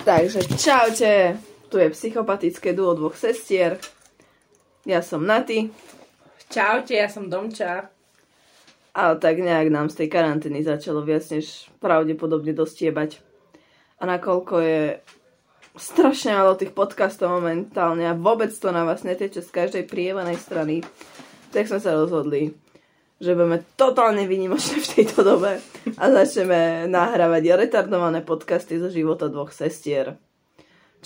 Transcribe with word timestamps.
Takže 0.00 0.40
čaute, 0.56 1.36
tu 1.68 1.76
je 1.76 1.92
psychopatické 1.92 2.72
duo 2.72 2.96
dvoch 2.96 3.12
sestier. 3.12 3.76
Ja 4.88 5.04
som 5.04 5.22
Naty, 5.22 5.68
Čaute, 6.52 6.92
ja 6.92 7.08
som 7.08 7.32
Domča. 7.32 7.88
ale 8.92 9.16
tak 9.16 9.40
nejak 9.40 9.72
nám 9.72 9.88
z 9.88 10.04
tej 10.04 10.08
karantény 10.12 10.60
začalo 10.60 11.00
viac 11.00 11.24
než 11.32 11.72
pravdepodobne 11.80 12.52
dostiebať. 12.52 13.24
A 13.96 14.04
nakoľko 14.04 14.54
je 14.60 15.00
strašne 15.80 16.36
málo 16.36 16.60
tých 16.60 16.76
podcastov 16.76 17.40
momentálne 17.40 18.04
a 18.04 18.12
vôbec 18.12 18.52
to 18.52 18.68
na 18.68 18.84
vás 18.84 19.00
neteče 19.00 19.40
z 19.40 19.48
každej 19.48 19.88
prievanej 19.88 20.36
strany, 20.36 20.84
tak 21.56 21.72
sme 21.72 21.80
sa 21.80 21.96
rozhodli, 21.96 22.52
že 23.22 23.38
budeme 23.38 23.62
totálne 23.78 24.26
výnimočné 24.26 24.82
v 24.82 24.90
tejto 24.98 25.22
dobe 25.22 25.62
a 25.94 26.04
začneme 26.10 26.90
nahrávať 26.90 27.54
retardované 27.54 28.26
podcasty 28.26 28.82
zo 28.82 28.90
života 28.90 29.30
dvoch 29.30 29.54
sestier. 29.54 30.18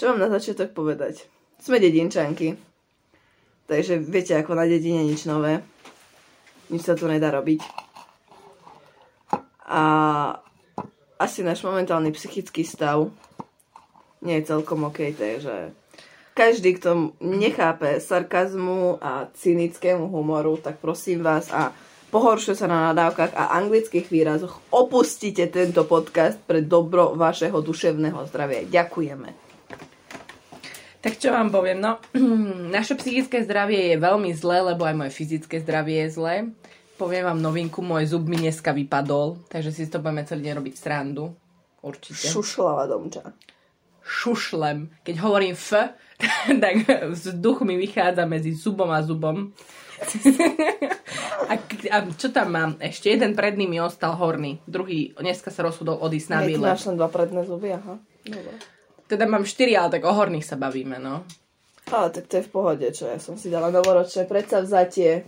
Čo 0.01 0.16
mám 0.16 0.25
na 0.25 0.33
začiatok 0.33 0.73
povedať? 0.73 1.29
Sme 1.61 1.77
dedinčanky. 1.77 2.56
Takže 3.69 4.01
viete, 4.01 4.33
ako 4.33 4.56
na 4.56 4.65
dedine 4.65 5.05
nič 5.05 5.29
nové. 5.29 5.61
Nič 6.73 6.89
sa 6.89 6.97
tu 6.97 7.05
nedá 7.05 7.29
robiť. 7.29 7.61
A 9.69 9.83
asi 11.20 11.45
náš 11.45 11.61
momentálny 11.69 12.17
psychický 12.17 12.64
stav 12.64 13.12
nie 14.25 14.41
je 14.41 14.48
celkom 14.48 14.89
OK, 14.89 15.12
takže 15.12 15.75
každý, 16.37 16.77
kto 16.77 17.17
nechápe 17.20 18.01
sarkazmu 18.01 19.01
a 19.01 19.28
cynickému 19.33 20.09
humoru, 20.09 20.61
tak 20.61 20.80
prosím 20.80 21.25
vás 21.25 21.48
a 21.48 21.73
pohoršuje 22.16 22.56
sa 22.56 22.65
na 22.65 22.88
nadávkach 22.97 23.37
a 23.37 23.52
anglických 23.61 24.09
výrazoch, 24.09 24.73
opustite 24.73 25.45
tento 25.52 25.84
podcast 25.84 26.41
pre 26.48 26.65
dobro 26.65 27.12
vašeho 27.12 27.61
duševného 27.61 28.25
zdravia. 28.33 28.65
Ďakujeme. 28.65 29.29
Tak 31.05 31.12
čo 31.20 31.29
vám 31.29 31.52
poviem, 31.52 31.77
no, 31.77 32.01
naše 32.77 32.97
psychické 32.97 33.44
zdravie 33.44 33.92
je 33.92 33.97
veľmi 34.00 34.33
zlé, 34.33 34.64
lebo 34.72 34.89
aj 34.89 34.97
moje 34.97 35.12
fyzické 35.12 35.61
zdravie 35.61 36.09
je 36.09 36.17
zlé. 36.17 36.34
Poviem 36.97 37.28
vám 37.28 37.37
novinku, 37.44 37.84
môj 37.84 38.17
zub 38.17 38.25
mi 38.25 38.41
dneska 38.41 38.72
vypadol, 38.72 39.37
takže 39.53 39.77
si 39.77 39.84
to 39.84 40.00
budeme 40.00 40.25
celý 40.25 40.48
deň 40.48 40.55
robiť 40.56 40.75
srandu. 40.81 41.37
Určite. 41.84 42.33
Šušlava 42.33 42.89
domča. 42.89 43.37
Šušlem. 44.00 45.05
Keď 45.05 45.14
hovorím 45.20 45.53
F, 45.53 45.92
tak 46.64 46.75
vzduch 47.12 47.61
mi 47.69 47.77
vychádza 47.77 48.25
medzi 48.25 48.56
zubom 48.56 48.89
a 48.89 49.05
zubom. 49.05 49.53
A, 51.50 51.55
a 51.92 51.97
čo 52.16 52.28
tam 52.33 52.48
mám? 52.52 52.70
Ešte 52.80 53.12
jeden 53.12 53.33
predný 53.33 53.64
mi 53.64 53.80
ostal 53.80 54.16
horný. 54.16 54.61
Druhý 54.69 55.16
dneska 55.16 55.48
sa 55.48 55.64
rozhodol 55.64 55.97
odísť 56.00 56.28
na 56.28 56.41
výlet. 56.44 56.72
máš 56.77 56.86
len 56.88 57.00
dva 57.00 57.08
predné 57.08 57.42
zuby, 57.44 57.72
aha. 57.72 57.97
Dobre. 58.27 58.53
Teda 59.06 59.25
mám 59.30 59.47
štyri, 59.47 59.78
ale 59.78 59.97
tak 59.97 60.03
o 60.05 60.12
horných 60.12 60.44
sa 60.44 60.58
bavíme, 60.58 60.98
no. 60.98 61.22
Ale 61.86 62.11
tak 62.11 62.27
to 62.27 62.42
je 62.42 62.47
v 62.47 62.50
pohode, 62.50 62.86
čo 62.91 63.06
ja 63.06 63.22
som 63.22 63.38
si 63.38 63.47
dala 63.47 63.70
novoročné 63.70 64.27
predsavzatie, 64.27 65.22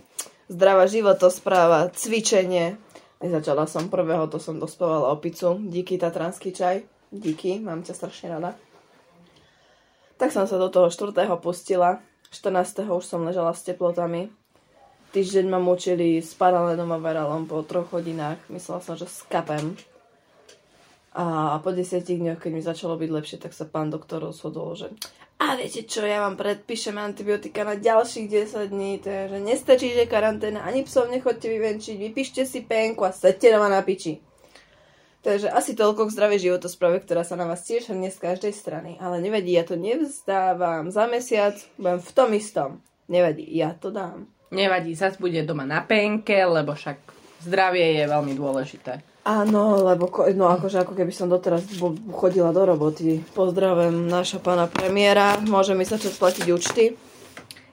zdravá 0.51 0.91
životospráva, 0.91 1.87
cvičenie. 1.95 2.75
Nezačala 3.23 3.67
som 3.67 3.87
prvého, 3.87 4.27
to 4.27 4.39
som 4.39 4.59
dospávala 4.59 5.11
opicu. 5.11 5.59
Díky 5.63 5.95
tatranský 5.95 6.51
čaj. 6.51 6.83
Díky, 7.11 7.63
mám 7.63 7.83
ťa 7.83 7.93
strašne 7.95 8.27
rada. 8.35 8.55
Tak 10.19 10.35
som 10.35 10.43
sa 10.43 10.59
do 10.59 10.67
toho 10.67 10.91
4. 10.91 11.15
pustila. 11.39 12.03
14. 12.29 12.85
už 12.85 13.03
som 13.07 13.23
ležala 13.23 13.55
s 13.55 13.63
teplotami. 13.63 14.29
Týždeň 15.09 15.45
ma 15.49 15.57
mučili 15.57 16.21
s 16.21 16.37
paralénom 16.37 16.93
a 16.93 17.01
veralom 17.01 17.49
po 17.49 17.65
troch 17.65 17.89
hodinách. 17.89 18.37
Myslela 18.53 18.77
som, 18.85 18.93
že 18.93 19.09
skapem. 19.09 19.73
A 21.17 21.57
po 21.65 21.73
desiatich 21.73 22.21
dňoch, 22.21 22.37
keď 22.37 22.51
mi 22.53 22.61
začalo 22.61 22.93
byť 22.93 23.09
lepšie, 23.09 23.37
tak 23.41 23.57
sa 23.57 23.65
pán 23.65 23.89
doktor 23.89 24.21
rozhodol, 24.21 24.77
že 24.77 24.93
a 25.39 25.55
viete 25.55 25.87
čo, 25.87 26.03
ja 26.03 26.19
vám 26.19 26.35
predpíšem 26.35 26.99
antibiotika 26.99 27.63
na 27.63 27.79
ďalších 27.79 28.27
10 28.27 28.75
dní, 28.75 28.99
takže 28.99 29.39
nestačí, 29.39 29.95
že 29.95 30.03
karanténa, 30.03 30.67
ani 30.67 30.83
psov 30.83 31.07
nechoďte 31.07 31.47
vyvenčiť, 31.47 31.95
vypíšte 31.95 32.43
si 32.43 32.67
penku 32.67 33.07
a 33.07 33.15
sedte 33.15 33.47
doma 33.47 33.71
na 33.71 33.79
piči. 33.79 34.19
Takže 35.23 35.47
asi 35.47 35.79
toľko 35.79 36.11
k 36.11 36.15
zdravej 36.15 36.39
životosprave, 36.43 36.99
ktorá 37.07 37.23
sa 37.23 37.39
na 37.39 37.47
vás 37.47 37.63
tiež 37.63 37.87
hrnie 37.87 38.11
z 38.11 38.19
každej 38.19 38.51
strany. 38.51 38.99
Ale 38.99 39.23
nevadí, 39.23 39.55
ja 39.55 39.63
to 39.63 39.79
nevzdávam. 39.79 40.91
Za 40.91 41.07
mesiac 41.07 41.55
budem 41.79 42.03
v 42.03 42.11
tom 42.11 42.29
istom. 42.35 42.69
Nevadí, 43.07 43.47
ja 43.47 43.71
to 43.75 43.95
dám. 43.95 44.27
Nevadí, 44.49 44.97
zas 44.97 45.17
bude 45.21 45.45
doma 45.45 45.65
na 45.65 45.85
penke, 45.85 46.41
lebo 46.41 46.73
však 46.73 46.97
zdravie 47.45 48.01
je 48.01 48.05
veľmi 48.09 48.33
dôležité. 48.33 49.05
Áno, 49.29 49.85
lebo 49.85 50.09
ko- 50.09 50.25
no 50.33 50.49
akože 50.49 50.81
ako 50.81 50.97
keby 50.97 51.13
som 51.13 51.29
doteraz 51.29 51.61
chodila 52.09 52.49
do 52.49 52.65
roboty. 52.65 53.21
Pozdravujem 53.37 54.09
náša 54.09 54.41
pána 54.41 54.65
premiéra. 54.65 55.37
Môže 55.45 55.77
mi 55.77 55.85
sa 55.85 56.01
čo 56.01 56.09
splatiť 56.09 56.49
účty? 56.49 56.97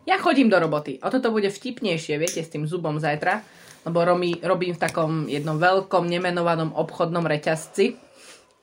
Ja 0.05 0.21
chodím 0.21 0.53
do 0.53 0.61
roboty. 0.61 1.01
O 1.01 1.09
toto 1.09 1.33
bude 1.33 1.49
vtipnejšie, 1.49 2.21
viete, 2.21 2.45
s 2.45 2.53
tým 2.53 2.69
zubom 2.69 3.01
zajtra, 3.01 3.41
lebo 3.89 4.05
robí, 4.05 4.37
robím 4.45 4.77
v 4.77 4.83
takom 4.85 5.25
jednom 5.27 5.57
veľkom 5.57 6.05
nemenovanom 6.05 6.77
obchodnom 6.77 7.25
reťazci. 7.25 7.97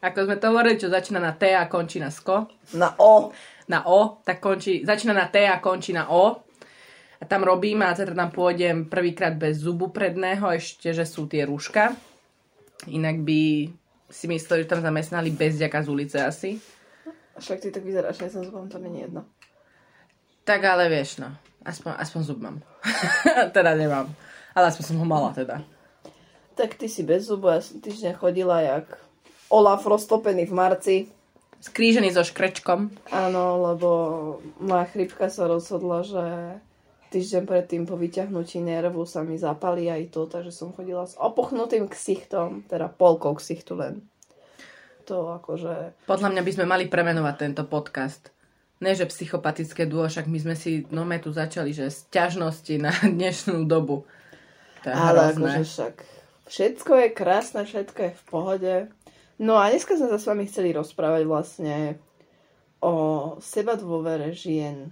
Ako 0.04 0.28
sme 0.30 0.38
to 0.38 0.52
hovorili, 0.54 0.78
čo 0.78 0.92
začína 0.92 1.18
na 1.18 1.34
T 1.34 1.50
a 1.50 1.66
končí 1.66 1.98
na 1.98 2.12
sko. 2.14 2.46
Na 2.78 2.94
O. 3.00 3.32
Na 3.72 3.88
O, 3.88 4.20
tak 4.22 4.44
končí, 4.44 4.84
začína 4.84 5.16
na 5.16 5.32
T 5.32 5.48
a 5.48 5.58
končí 5.64 5.96
na 5.96 6.12
O. 6.12 6.43
A 7.24 7.26
tam 7.26 7.48
robím 7.48 7.80
a 7.88 7.96
zajtra 7.96 8.20
tam 8.20 8.36
pôjdem 8.36 8.92
prvýkrát 8.92 9.32
bez 9.32 9.64
zubu 9.64 9.96
predného, 9.96 10.44
ešte, 10.52 10.92
že 10.92 11.08
sú 11.08 11.24
tie 11.24 11.48
rúška. 11.48 11.96
Inak 12.92 13.24
by 13.24 13.72
si 14.12 14.26
mysleli, 14.28 14.68
že 14.68 14.72
tam 14.76 14.84
zamestnali 14.84 15.32
bezďaka 15.32 15.80
z 15.80 15.88
ulice 15.88 16.20
asi. 16.20 16.60
Však 17.40 17.64
ty 17.64 17.72
tak 17.72 17.88
vyzeráš, 17.88 18.20
ja 18.20 18.28
som 18.28 18.44
zubom, 18.44 18.68
to 18.68 18.76
není 18.76 19.08
jedno. 19.08 19.24
Tak 20.44 20.68
ale 20.68 20.92
vieš, 20.92 21.24
no. 21.24 21.32
Aspoň, 21.64 21.96
aspoň 21.96 22.22
zub 22.28 22.44
mám. 22.44 22.60
teda 23.56 23.72
nemám. 23.72 24.12
Ale 24.52 24.68
aspoň 24.68 24.84
som 24.84 25.00
ho 25.00 25.08
mala 25.08 25.32
teda. 25.32 25.64
Tak 26.60 26.76
ty 26.76 26.92
si 26.92 27.08
bez 27.08 27.32
zubu, 27.32 27.56
ja 27.56 27.64
som 27.64 27.80
týždeň 27.80 28.20
chodila 28.20 28.60
jak 28.60 29.00
Olaf 29.48 29.88
roztopený 29.88 30.52
v 30.52 30.54
marci. 30.60 30.96
Skrížený 31.64 32.12
so 32.12 32.28
škrečkom. 32.28 32.92
Áno, 33.16 33.64
lebo 33.72 33.90
moja 34.60 34.84
chrypka 34.92 35.32
sa 35.32 35.48
rozhodla, 35.48 36.04
že 36.04 36.24
týždeň 37.14 37.44
predtým 37.46 37.86
po 37.86 37.94
vyťahnutí 37.94 38.58
nervu 38.66 39.06
sa 39.06 39.22
mi 39.22 39.38
zapali 39.38 39.86
aj 39.94 40.10
to, 40.10 40.26
takže 40.26 40.50
som 40.50 40.74
chodila 40.74 41.06
s 41.06 41.14
opuchnutým 41.22 41.86
ksichtom, 41.86 42.66
teda 42.66 42.90
polkou 42.90 43.38
ksichtu 43.38 43.78
len. 43.78 44.02
To 45.06 45.38
akože... 45.38 46.08
Podľa 46.10 46.30
mňa 46.34 46.42
by 46.42 46.52
sme 46.58 46.66
mali 46.66 46.90
premenovať 46.90 47.36
tento 47.38 47.64
podcast. 47.70 48.34
Ne, 48.82 48.98
že 48.98 49.08
psychopatické 49.08 49.86
duo, 49.86 50.10
však 50.10 50.26
my 50.28 50.40
sme 50.42 50.56
si 50.58 50.84
no 50.90 51.06
tu 51.22 51.30
začali, 51.30 51.72
že 51.72 51.94
sťažnosti 51.94 52.76
na 52.82 52.92
dnešnú 53.16 53.70
dobu. 53.70 54.10
To 54.82 54.90
je 54.90 54.96
Ale 54.98 55.32
hrozné. 55.32 55.38
akože 55.38 55.62
však 55.70 55.96
všetko 56.50 56.92
je 56.98 57.08
krásne, 57.14 57.62
všetko 57.64 58.00
je 58.00 58.12
v 58.12 58.24
pohode. 58.28 58.74
No 59.38 59.62
a 59.62 59.70
dneska 59.72 59.96
sme 59.96 60.12
sa 60.12 60.20
s 60.20 60.28
vami 60.28 60.50
chceli 60.50 60.76
rozprávať 60.76 61.24
vlastne 61.30 62.02
o 62.84 62.94
seba 63.40 63.80
dôvere 63.80 64.36
žien. 64.36 64.92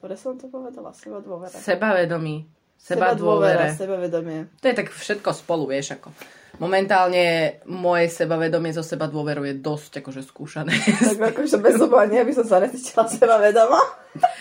Dobre 0.00 0.16
som 0.16 0.32
to 0.40 0.48
povedala, 0.48 0.96
seba 0.96 1.20
dôvere. 1.20 1.52
Sebavedomí. 1.52 2.48
Seba 2.80 3.12
dôvere. 3.12 3.76
sebavedomie. 3.76 4.48
To 4.64 4.72
je 4.72 4.76
tak 4.80 4.88
všetko 4.88 5.36
spolu, 5.36 5.68
vieš, 5.68 6.00
ako. 6.00 6.08
Momentálne 6.56 7.60
moje 7.68 8.08
sebavedomie 8.08 8.72
zo 8.72 8.80
seba 8.80 9.04
dôveru 9.12 9.44
je 9.44 9.60
dosť 9.60 10.00
akože 10.00 10.24
skúšané. 10.24 10.72
Tak 10.72 11.36
akože 11.36 11.60
bez 11.60 11.76
zubania 11.76 12.24
by 12.24 12.32
som 12.32 12.48
sa 12.48 12.64
necítila 12.64 13.04
sebavedoma. 13.04 13.80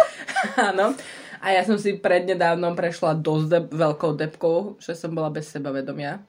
Áno. 0.71 0.95
A 1.43 1.55
ja 1.55 1.67
som 1.67 1.75
si 1.75 1.99
prednedávnom 1.99 2.75
prešla 2.75 3.19
dosť 3.19 3.45
de- 3.51 3.71
veľkou 3.75 4.15
depkou, 4.15 4.79
že 4.79 4.95
som 4.95 5.11
bola 5.11 5.27
bez 5.27 5.51
sebavedomia. 5.51 6.23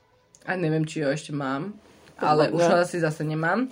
A 0.47 0.59
neviem, 0.59 0.83
či 0.83 1.07
ho 1.07 1.11
ešte 1.11 1.31
mám. 1.31 1.75
Ale 2.19 2.51
už 2.51 2.63
ho 2.67 2.77
asi 2.83 2.99
zase 2.99 3.23
nemám. 3.23 3.71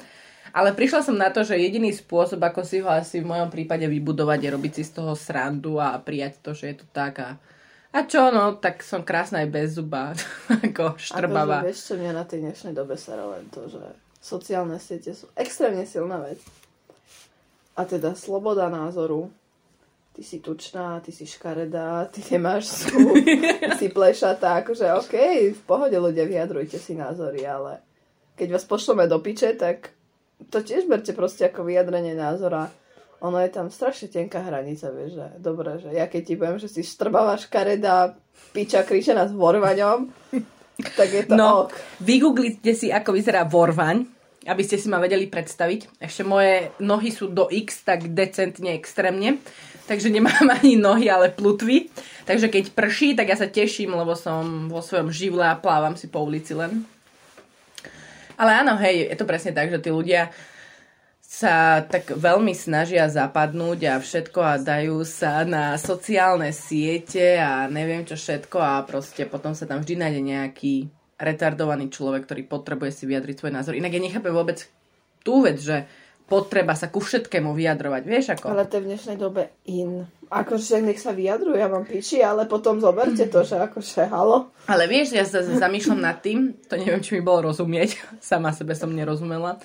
Ale 0.53 0.73
prišla 0.73 1.01
som 1.05 1.17
na 1.17 1.29
to, 1.29 1.45
že 1.45 1.61
jediný 1.61 1.93
spôsob, 1.93 2.41
ako 2.41 2.65
si 2.65 2.81
ho 2.81 2.89
asi 2.89 3.21
v 3.21 3.29
mojom 3.29 3.53
prípade 3.53 3.85
vybudovať, 3.85 4.39
je 4.41 4.51
robiť 4.55 4.73
si 4.81 4.83
z 4.87 4.93
toho 5.01 5.13
srandu 5.13 5.77
a 5.77 5.97
prijať 6.01 6.41
to, 6.41 6.51
že 6.57 6.73
je 6.73 6.77
to 6.81 6.87
tak. 6.91 7.21
A, 7.21 7.31
a 7.93 7.99
čo, 8.05 8.33
no, 8.33 8.57
tak 8.57 8.81
som 8.81 9.05
krásna 9.05 9.45
aj 9.45 9.49
bez 9.53 9.77
zuba. 9.77 10.17
ako 10.69 10.97
štrbavá. 10.97 11.63
Akože 11.63 11.69
vieš, 11.69 11.81
čo 11.85 11.95
mňa 12.01 12.13
na 12.17 12.25
tej 12.25 12.41
dnešnej 12.49 12.75
dobe 12.75 12.97
sa 12.97 13.17
len 13.17 13.45
to, 13.53 13.69
že 13.69 13.83
sociálne 14.19 14.77
siete 14.81 15.13
sú 15.13 15.29
extrémne 15.37 15.85
silná 15.85 16.21
vec. 16.21 16.41
A 17.79 17.87
teda 17.87 18.19
sloboda 18.19 18.67
názoru. 18.67 19.31
Ty 20.19 20.27
si 20.27 20.43
tučná, 20.43 20.99
ty 20.99 21.15
si 21.15 21.31
škaredá, 21.31 22.11
ty 22.11 22.19
nemáš 22.35 22.91
sú, 22.91 22.91
ty 23.63 23.71
si 23.79 23.87
plešatá. 23.87 24.67
Akože 24.67 24.91
OK, 24.99 25.15
v 25.55 25.63
pohode 25.63 25.95
ľudia, 25.95 26.27
vyjadrujte 26.27 26.75
si 26.75 26.99
názory, 26.99 27.47
ale 27.47 27.79
keď 28.35 28.59
vás 28.59 28.67
pošleme 28.67 29.07
do 29.07 29.23
piče, 29.23 29.55
tak 29.55 29.95
to 30.49 30.63
tiež 30.63 30.87
berte 30.87 31.11
proste 31.13 31.51
ako 31.51 31.67
vyjadrenie 31.67 32.15
názora. 32.15 32.71
Ono 33.19 33.35
je 33.43 33.51
tam 33.51 33.67
strašne 33.67 34.07
tenká 34.07 34.47
hranica, 34.47 34.95
vieš, 34.95 35.19
že 35.19 35.27
dobre, 35.43 35.83
že 35.83 35.91
ja 35.91 36.07
keď 36.07 36.23
ti 36.23 36.35
poviem, 36.39 36.63
že 36.63 36.71
si 36.71 36.87
štrbavá 36.87 37.35
škaredá, 37.35 38.15
piča 38.55 38.87
kričená 38.87 39.27
s 39.27 39.35
vorvaňom, 39.35 40.07
tak 40.95 41.09
je 41.11 41.23
to 41.27 41.35
No, 41.35 41.67
ok. 41.67 41.75
vygooglite 41.99 42.71
si, 42.79 42.95
ako 42.95 43.19
vyzerá 43.19 43.43
vorvaň 43.43 44.07
aby 44.49 44.63
ste 44.65 44.81
si 44.81 44.89
ma 44.89 44.97
vedeli 44.97 45.29
predstaviť. 45.29 46.01
Ešte 46.01 46.25
moje 46.25 46.73
nohy 46.81 47.13
sú 47.13 47.29
do 47.29 47.53
X, 47.53 47.85
tak 47.85 48.09
decentne, 48.17 48.73
extrémne. 48.73 49.37
Takže 49.85 50.09
nemám 50.09 50.49
ani 50.59 50.81
nohy, 50.81 51.13
ale 51.13 51.29
plutvy. 51.29 51.93
Takže 52.25 52.49
keď 52.49 52.73
prší, 52.73 53.13
tak 53.13 53.29
ja 53.29 53.37
sa 53.37 53.49
teším, 53.49 53.93
lebo 53.93 54.17
som 54.17 54.73
vo 54.73 54.81
svojom 54.81 55.13
živle 55.13 55.45
a 55.45 55.61
plávam 55.61 55.97
si 55.97 56.09
po 56.09 56.25
ulici 56.25 56.57
len. 56.57 56.89
Ale 58.39 58.63
áno, 58.63 58.79
hej, 58.79 59.11
je 59.11 59.17
to 59.19 59.27
presne 59.27 59.51
tak, 59.51 59.75
že 59.75 59.83
tí 59.83 59.91
ľudia 59.91 60.31
sa 61.29 61.85
tak 61.85 62.17
veľmi 62.17 62.57
snažia 62.57 63.05
zapadnúť 63.05 63.81
a 63.85 63.95
všetko 64.01 64.41
a 64.41 64.57
dajú 64.57 65.05
sa 65.05 65.45
na 65.45 65.77
sociálne 65.77 66.57
siete 66.57 67.37
a 67.37 67.69
neviem 67.69 68.01
čo 68.09 68.17
všetko 68.17 68.57
a 68.57 68.81
proste 68.89 69.29
potom 69.29 69.53
sa 69.53 69.69
tam 69.69 69.85
vždy 69.85 69.95
nájde 70.01 70.23
nejaký 70.25 70.75
retardovaný 71.21 71.93
človek, 71.93 72.25
ktorý 72.25 72.43
potrebuje 72.49 72.91
si 72.97 73.05
vyjadriť 73.05 73.37
svoj 73.43 73.53
názor. 73.53 73.77
Inak 73.77 73.93
ja 73.93 74.01
nechápem 74.01 74.33
vôbec 74.33 74.65
tú 75.21 75.45
vec, 75.45 75.61
že 75.61 75.85
potreba 76.29 76.77
sa 76.77 76.93
ku 76.93 77.01
všetkému 77.01 77.57
vyjadrovať, 77.57 78.03
vieš 78.05 78.27
ako? 78.37 78.53
Ale 78.53 78.69
to 78.69 78.79
je 78.79 78.85
v 78.85 78.89
dnešnej 78.93 79.17
dobe 79.17 79.43
in. 79.65 80.05
Akože 80.29 80.85
nech 80.85 81.01
sa 81.01 81.17
vyjadrujú, 81.17 81.57
ja 81.57 81.73
mám 81.73 81.89
piči, 81.89 82.21
ale 82.21 82.45
potom 82.45 82.85
zoberte 82.85 83.25
to, 83.33 83.41
že 83.49 83.57
akože 83.57 84.13
halo. 84.13 84.53
Ale 84.69 84.85
vieš, 84.85 85.17
ja 85.17 85.25
sa 85.25 85.41
zamýšľam 85.41 86.05
nad 86.05 86.21
tým, 86.21 86.53
to 86.69 86.77
neviem, 86.77 87.01
či 87.01 87.17
mi 87.17 87.25
bolo 87.25 87.49
rozumieť, 87.49 87.97
sama 88.21 88.53
sebe 88.53 88.77
som 88.77 88.93
nerozumela, 88.93 89.57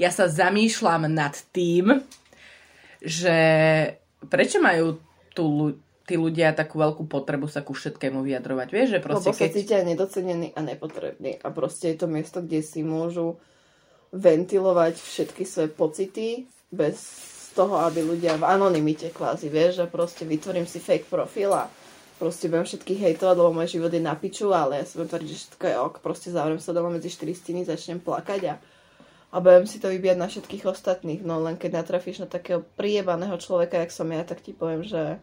ja 0.00 0.08
sa 0.08 0.24
zamýšľam 0.24 1.12
nad 1.12 1.36
tým, 1.52 2.00
že 3.04 3.36
prečo 4.32 4.58
majú 4.64 4.96
tu 5.36 5.76
tí 6.08 6.16
ľudia 6.16 6.56
takú 6.56 6.80
veľkú 6.80 7.04
potrebu 7.04 7.52
sa 7.52 7.60
ku 7.60 7.76
všetkému 7.76 8.24
vyjadrovať. 8.24 8.68
Vieš, 8.72 8.88
že 8.96 9.04
proste 9.04 9.28
Lebo 9.28 9.36
sa 9.36 9.44
keď... 9.44 9.50
cítia 9.52 9.78
nedocenení 9.84 10.56
a 10.56 10.64
nepotrební. 10.64 11.44
A 11.44 11.52
proste 11.52 11.92
je 11.92 11.96
to 12.00 12.08
miesto, 12.08 12.40
kde 12.40 12.64
si 12.64 12.80
môžu 12.80 13.36
ventilovať 14.12 14.94
všetky 14.96 15.42
svoje 15.44 15.68
pocity 15.72 16.26
bez 16.72 16.96
toho, 17.52 17.80
aby 17.82 18.04
ľudia 18.04 18.38
v 18.38 18.46
anonimite 18.46 19.10
kvázi, 19.10 19.50
vieš, 19.50 19.82
že 19.82 19.86
proste 19.90 20.24
vytvorím 20.24 20.64
si 20.64 20.78
fake 20.78 21.10
profil 21.10 21.52
a 21.52 21.66
proste 22.16 22.46
budem 22.46 22.66
všetkých 22.66 23.02
hejtovať, 23.02 23.34
lebo 23.34 23.50
môj 23.54 23.78
život 23.78 23.90
je 23.90 24.02
na 24.02 24.14
piču, 24.14 24.54
ale 24.54 24.80
ja 24.80 24.84
budem 24.86 25.10
tvrdiť, 25.10 25.28
že 25.28 25.38
všetko 25.38 25.64
je 25.66 25.76
ok, 25.76 25.94
proste 26.00 26.28
zavriem 26.30 26.62
sa 26.62 26.70
doma 26.70 26.90
medzi 26.92 27.10
štyri 27.10 27.34
steny, 27.34 27.66
začnem 27.66 27.98
plakať 27.98 28.42
a 28.48 28.54
a 29.28 29.44
budem 29.44 29.68
si 29.68 29.76
to 29.76 29.92
vybíjať 29.92 30.16
na 30.16 30.28
všetkých 30.28 30.64
ostatných. 30.64 31.20
No 31.20 31.36
len 31.44 31.60
keď 31.60 31.84
natrafíš 31.84 32.24
na 32.24 32.28
takého 32.28 32.64
priebaného 32.64 33.36
človeka, 33.36 33.84
jak 33.84 33.92
som 33.92 34.08
ja, 34.08 34.24
tak 34.24 34.40
ti 34.40 34.56
poviem, 34.56 34.80
že 34.80 35.20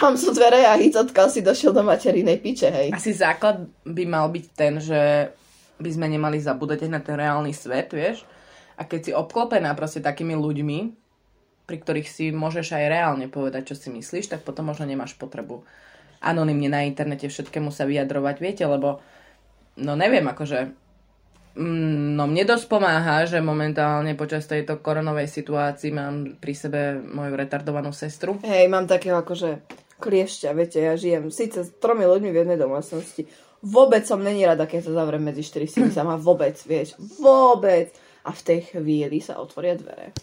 tam 0.00 0.16
sú 0.16 0.32
dvere 0.32 0.64
a 0.66 0.74
hicotka 0.80 1.28
si 1.28 1.44
došiel 1.44 1.76
do 1.76 1.84
materinej 1.84 2.40
piče, 2.40 2.72
hej. 2.72 2.88
Asi 2.96 3.12
základ 3.12 3.68
by 3.84 4.04
mal 4.08 4.26
byť 4.32 4.46
ten, 4.56 4.80
že 4.80 5.30
by 5.76 5.90
sme 5.92 6.06
nemali 6.08 6.40
zabúdať 6.40 6.88
aj 6.88 6.90
na 6.90 7.00
ten 7.00 7.16
reálny 7.16 7.52
svet, 7.52 7.92
vieš. 7.92 8.24
A 8.76 8.84
keď 8.84 9.00
si 9.00 9.12
obklopená 9.12 9.72
proste 9.72 10.04
takými 10.04 10.36
ľuďmi, 10.36 10.78
pri 11.66 11.76
ktorých 11.82 12.08
si 12.08 12.24
môžeš 12.30 12.76
aj 12.76 12.84
reálne 12.92 13.26
povedať, 13.26 13.72
čo 13.72 13.76
si 13.76 13.88
myslíš, 13.90 14.30
tak 14.30 14.46
potom 14.46 14.70
možno 14.70 14.86
nemáš 14.86 15.18
potrebu 15.18 15.66
anonymne 16.22 16.72
na 16.72 16.86
internete 16.86 17.28
všetkému 17.28 17.68
sa 17.68 17.84
vyjadrovať, 17.84 18.36
viete, 18.40 18.64
lebo 18.64 19.04
no 19.76 19.92
neviem, 19.98 20.24
akože 20.24 20.86
Mm, 21.56 22.20
no 22.20 22.28
mne 22.28 22.44
dosť 22.44 22.68
pomáha, 22.68 23.24
že 23.24 23.40
momentálne 23.40 24.12
počas 24.12 24.44
tejto 24.44 24.76
koronovej 24.84 25.24
situácii 25.24 25.88
mám 25.88 26.36
pri 26.36 26.52
sebe 26.52 26.80
moju 27.00 27.32
retardovanú 27.32 27.96
sestru. 27.96 28.36
Hej, 28.44 28.68
mám 28.68 28.84
takého 28.84 29.16
akože 29.24 29.64
kliešťa, 29.96 30.52
viete, 30.52 30.84
ja 30.84 31.00
žijem 31.00 31.32
síce 31.32 31.64
s 31.64 31.72
tromi 31.80 32.04
ľuďmi 32.04 32.28
v 32.28 32.40
jednej 32.44 32.60
domácnosti. 32.60 33.24
Vôbec 33.66 34.06
som 34.06 34.22
není 34.22 34.46
rada, 34.46 34.70
keď 34.70 34.86
sa 34.86 35.02
zavriem 35.02 35.26
medzi 35.26 35.42
štyri 35.42 35.66
steny 35.66 35.90
sama. 35.90 36.14
Vôbec, 36.14 36.54
vieš. 36.62 36.94
Vôbec. 37.18 37.90
A 38.22 38.30
v 38.30 38.42
tej 38.42 38.60
chvíli 38.70 39.18
sa 39.18 39.42
otvoria 39.42 39.74
dvere. 39.74 40.14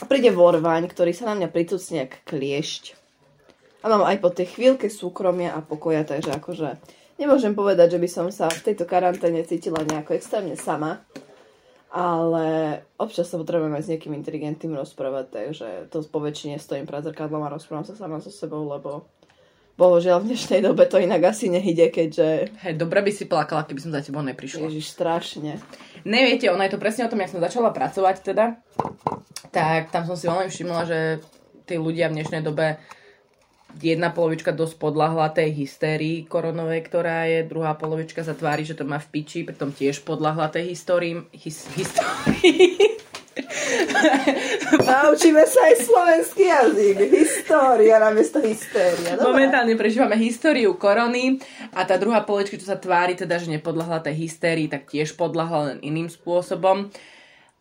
A 0.00 0.04
príde 0.04 0.28
vorvaň, 0.28 0.84
ktorý 0.88 1.16
sa 1.16 1.32
na 1.32 1.40
mňa 1.40 1.48
pritucne 1.48 2.04
jak 2.04 2.20
kliešť. 2.28 3.00
A 3.84 3.88
mám 3.88 4.04
aj 4.04 4.20
po 4.20 4.32
tej 4.32 4.52
chvíľke 4.52 4.92
súkromia 4.92 5.56
a 5.56 5.64
pokoja, 5.64 6.08
takže 6.08 6.32
akože 6.32 6.80
Nemôžem 7.14 7.54
povedať, 7.54 7.94
že 7.94 8.02
by 8.02 8.08
som 8.10 8.26
sa 8.34 8.50
v 8.50 8.64
tejto 8.70 8.90
karanténe 8.90 9.46
cítila 9.46 9.86
nejako 9.86 10.18
extrémne 10.18 10.58
sama, 10.58 10.98
ale 11.94 12.82
občas 12.98 13.30
sa 13.30 13.38
potrebujem 13.38 13.70
aj 13.70 13.84
s 13.86 13.90
niekým 13.94 14.18
inteligentným 14.18 14.74
rozprávať, 14.74 15.30
takže 15.30 15.68
to 15.94 16.02
po 16.10 16.18
väčšine 16.18 16.58
stojím 16.58 16.90
pred 16.90 17.06
zrkadlom 17.06 17.46
a 17.46 17.54
rozprávam 17.54 17.86
sa 17.86 17.94
sama 17.94 18.18
so 18.18 18.34
sebou, 18.34 18.66
lebo 18.66 19.06
bohužiaľ 19.74 20.22
v 20.22 20.28
dnešnej 20.32 20.60
dobe 20.62 20.86
to 20.86 21.02
inak 21.02 21.34
asi 21.34 21.50
nehyde, 21.50 21.90
keďže... 21.90 22.54
Hej, 22.62 22.74
dobre 22.78 23.02
by 23.02 23.10
si 23.10 23.26
plakala, 23.26 23.66
keby 23.66 23.80
som 23.82 23.90
za 23.90 24.06
tebou 24.06 24.22
neprišla. 24.22 24.70
Ježiš, 24.70 24.94
strašne. 24.94 25.58
Neviete, 26.06 26.46
ono 26.50 26.62
je 26.62 26.72
to 26.74 26.82
presne 26.82 27.06
o 27.06 27.10
tom, 27.10 27.18
jak 27.18 27.34
som 27.34 27.42
začala 27.42 27.74
pracovať 27.74 28.16
teda, 28.22 28.60
tak 29.50 29.90
tam 29.90 30.06
som 30.06 30.14
si 30.14 30.30
veľmi 30.30 30.50
všimla, 30.50 30.82
že 30.86 30.98
tí 31.66 31.74
ľudia 31.74 32.06
v 32.12 32.22
dnešnej 32.22 32.42
dobe 32.46 32.78
jedna 33.82 34.14
polovička 34.14 34.54
dosť 34.54 34.78
podľahla 34.78 35.34
tej 35.34 35.50
hystérii 35.66 36.22
koronovej, 36.30 36.80
ktorá 36.86 37.26
je, 37.26 37.42
druhá 37.42 37.74
polovička 37.74 38.22
sa 38.22 38.38
tvári, 38.38 38.62
že 38.62 38.78
to 38.78 38.86
má 38.86 39.02
v 39.02 39.10
piči, 39.10 39.42
pritom 39.42 39.74
tiež 39.74 40.06
podľahla 40.06 40.54
tej 40.54 40.70
histórii. 40.70 41.18
His, 41.34 41.66
histórii. 41.74 42.78
Naučíme 44.90 45.44
sa 45.46 45.60
aj 45.70 45.74
slovenský 45.86 46.44
jazyk. 46.50 46.96
História 47.10 48.02
namiesto 48.02 48.42
hystéria. 48.42 49.14
Dobre. 49.14 49.24
Momentálne 49.30 49.74
prežívame 49.78 50.18
históriu 50.18 50.74
korony 50.74 51.38
a 51.72 51.86
tá 51.86 51.94
druhá 51.96 52.22
polovička, 52.26 52.58
čo 52.58 52.70
sa 52.70 52.78
tvári, 52.80 53.14
teda, 53.14 53.38
že 53.38 53.52
nepodľahla 53.54 54.04
tej 54.04 54.26
hystérii, 54.26 54.66
tak 54.66 54.90
tiež 54.90 55.14
podľahla 55.14 55.74
len 55.74 55.78
iným 55.82 56.10
spôsobom. 56.10 56.90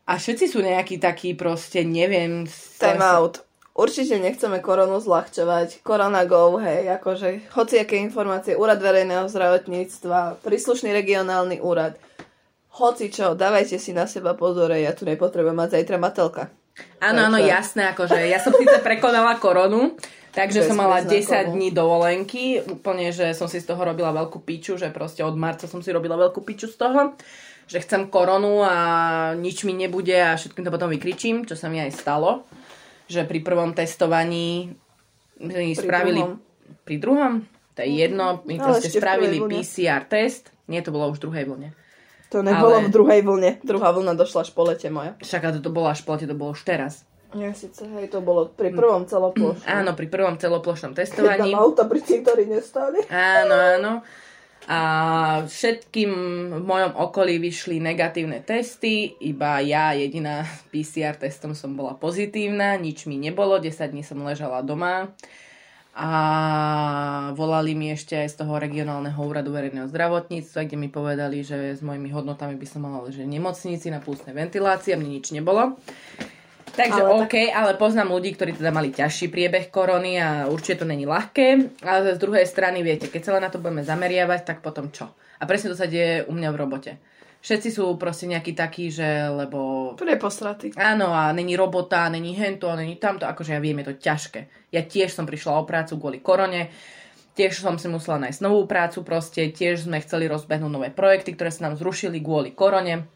A 0.03 0.19
všetci 0.19 0.51
sú 0.51 0.59
nejakí 0.59 0.99
takí 0.99 1.31
proste, 1.37 1.87
neviem... 1.87 2.43
Time 2.81 3.03
out 3.03 3.45
Určite 3.73 4.21
nechceme 4.21 4.61
koronu 4.61 5.01
zľahčovať. 5.01 5.81
Korona 5.81 6.29
go, 6.29 6.61
hej, 6.61 6.93
akože 7.01 7.57
hociaké 7.57 7.97
informácie, 7.97 8.53
úrad 8.53 8.77
verejného 8.77 9.25
zdravotníctva, 9.25 10.45
príslušný 10.45 10.93
regionálny 10.93 11.57
úrad. 11.57 11.97
Hoci 12.73 13.13
čo, 13.13 13.37
dávajte 13.37 13.77
si 13.77 13.93
na 13.93 14.09
seba 14.09 14.33
pozor, 14.33 14.73
ja 14.73 14.97
tu 14.97 15.05
nepotrebujem 15.05 15.53
mať 15.53 15.69
zajtra 15.77 15.97
matelka. 16.01 16.49
Áno, 16.97 17.29
áno, 17.29 17.37
jasné, 17.37 17.93
akože 17.93 18.17
ja 18.25 18.41
som 18.41 18.49
síce 18.49 18.81
prekonala 18.81 19.37
koronu, 19.37 19.93
takže 20.33 20.65
som 20.65 20.81
mala 20.81 21.05
10 21.05 21.53
dní 21.53 21.69
dovolenky, 21.69 22.65
úplne, 22.65 23.13
že 23.13 23.37
som 23.37 23.45
si 23.45 23.61
z 23.61 23.69
toho 23.69 23.77
robila 23.77 24.09
veľkú 24.09 24.41
piču, 24.41 24.73
že 24.73 24.89
proste 24.89 25.21
od 25.21 25.37
marca 25.37 25.69
som 25.69 25.85
si 25.85 25.93
robila 25.93 26.17
veľkú 26.17 26.41
piču 26.41 26.65
z 26.65 26.81
toho, 26.81 27.13
že 27.69 27.77
chcem 27.85 28.09
koronu 28.09 28.65
a 28.65 28.75
nič 29.37 29.69
mi 29.69 29.77
nebude 29.77 30.17
a 30.17 30.33
všetkým 30.33 30.65
to 30.65 30.73
potom 30.73 30.89
vykričím, 30.89 31.45
čo 31.45 31.53
sa 31.53 31.69
mi 31.69 31.77
aj 31.77 31.93
stalo 31.93 32.49
že 33.07 33.27
pri 33.27 33.39
prvom 33.43 33.75
testovaní 33.75 34.73
pri 35.37 35.75
spravili... 35.75 36.21
Druhom. 36.23 36.39
Pri 36.83 36.95
druhom? 36.99 37.33
To 37.73 37.79
je 37.81 37.89
jedno, 37.89 38.45
my 38.45 38.55
Ale 38.59 38.65
proste 38.65 38.89
spravili 38.89 39.37
PCR 39.41 40.05
test. 40.05 40.53
Nie, 40.69 40.85
to 40.85 40.93
bolo 40.93 41.11
už 41.11 41.19
v 41.19 41.23
druhej 41.29 41.45
vlne. 41.49 41.69
To 42.33 42.41
nebolo 42.41 42.81
Ale... 42.81 42.85
v 42.85 42.89
druhej 42.89 43.21
vlne. 43.21 43.51
Druhá 43.61 43.93
vlna 43.93 44.17
došla 44.17 44.41
až 44.41 44.51
po 44.57 44.65
lete 44.65 44.89
moja. 44.89 45.13
Však 45.21 45.41
a 45.45 45.49
to 45.61 45.69
bolo 45.69 45.93
až 45.93 46.01
po 46.01 46.17
lete, 46.17 46.25
to 46.25 46.33
bolo 46.33 46.57
už 46.57 46.65
teraz. 46.65 47.05
Ja 47.33 47.49
síce, 47.53 47.85
hej, 47.85 48.13
to 48.13 48.21
bolo 48.21 48.49
pri 48.49 48.73
prvom 48.73 49.09
celoplošnom. 49.09 49.65
Áno, 49.65 49.97
pri 49.97 50.05
prvom 50.05 50.37
celoplošnom 50.37 50.93
testovaní. 50.93 51.49
Keď 51.49 51.57
auta 51.57 51.85
pri 51.89 52.01
tým, 52.01 52.21
ktorí 52.21 52.45
nestali. 52.45 53.05
Áno, 53.09 53.53
áno 53.53 53.93
a 54.63 54.79
všetkým 55.43 56.11
v 56.55 56.63
mojom 56.63 56.95
okolí 56.95 57.35
vyšli 57.35 57.83
negatívne 57.83 58.39
testy, 58.39 59.11
iba 59.19 59.59
ja 59.59 59.91
jediná 59.91 60.47
PCR 60.71 61.19
testom 61.19 61.51
som 61.51 61.75
bola 61.75 61.99
pozitívna, 61.99 62.79
nič 62.79 63.03
mi 63.03 63.19
nebolo, 63.19 63.59
10 63.59 63.91
dní 63.91 64.07
som 64.07 64.23
ležala 64.23 64.63
doma 64.63 65.11
a 65.93 66.09
volali 67.37 67.77
mi 67.77 67.93
ešte 67.93 68.17
aj 68.17 68.33
z 68.33 68.35
toho 68.41 68.57
regionálneho 68.57 69.17
úradu 69.21 69.53
verejného 69.53 69.85
zdravotníctva, 69.93 70.65
kde 70.65 70.77
mi 70.77 70.89
povedali, 70.89 71.45
že 71.45 71.77
s 71.77 71.85
mojimi 71.85 72.09
hodnotami 72.09 72.57
by 72.57 72.65
som 72.65 72.81
mala 72.81 73.05
ležať 73.05 73.29
v 73.29 73.37
nemocnici 73.37 73.93
na 73.93 74.01
pústnej 74.01 74.33
ventilácii 74.33 74.97
a 74.97 74.97
mne 74.97 75.21
nič 75.21 75.29
nebolo. 75.29 75.77
Takže 76.73 77.01
ale 77.05 77.09
OK, 77.21 77.35
tak... 77.37 77.53
ale 77.53 77.71
poznám 77.77 78.09
ľudí, 78.09 78.33
ktorí 78.33 78.57
teda 78.57 78.73
mali 78.73 78.89
ťažší 78.89 79.29
priebeh 79.29 79.69
korony 79.69 80.17
a 80.17 80.49
určite 80.49 80.81
to 80.81 80.89
není 80.89 81.05
ľahké, 81.05 81.77
ale 81.85 82.17
z 82.17 82.19
druhej 82.19 82.49
strany, 82.49 82.81
viete, 82.81 83.13
keď 83.13 83.21
sa 83.21 83.33
len 83.37 83.45
na 83.45 83.53
to 83.53 83.61
budeme 83.61 83.85
zameriavať, 83.85 84.41
tak 84.41 84.57
potom 84.65 84.89
čo? 84.89 85.13
A 85.37 85.45
presne 85.45 85.69
to 85.69 85.77
sa 85.77 85.85
deje 85.85 86.25
u 86.25 86.33
mňa 86.33 86.49
v 86.49 86.57
robote. 86.57 86.91
Všetci 87.43 87.69
sú 87.75 87.99
proste 87.99 88.23
nejakí 88.31 88.55
takí, 88.55 88.87
že 88.87 89.27
lebo... 89.27 89.91
Preposratí. 89.99 90.71
Áno, 90.79 91.11
a 91.11 91.27
není 91.35 91.59
robota, 91.59 92.07
není 92.07 92.31
hento, 92.39 92.71
a 92.71 92.79
není 92.79 92.95
tamto, 92.95 93.27
akože 93.27 93.51
ja 93.51 93.59
viem, 93.59 93.83
je 93.83 93.91
to 93.91 93.99
ťažké. 93.99 94.71
Ja 94.71 94.79
tiež 94.87 95.11
som 95.11 95.27
prišla 95.27 95.59
o 95.59 95.67
prácu 95.67 95.99
kvôli 95.99 96.23
korone, 96.23 96.71
tiež 97.35 97.59
som 97.59 97.75
si 97.75 97.91
musela 97.91 98.23
nájsť 98.23 98.39
novú 98.47 98.63
prácu, 98.63 99.03
proste 99.03 99.51
tiež 99.51 99.91
sme 99.91 99.99
chceli 99.99 100.31
rozbehnúť 100.31 100.71
nové 100.71 100.87
projekty, 100.87 101.35
ktoré 101.35 101.51
sa 101.51 101.67
nám 101.67 101.75
zrušili 101.75 102.23
kvôli 102.23 102.55
korone 102.55 103.11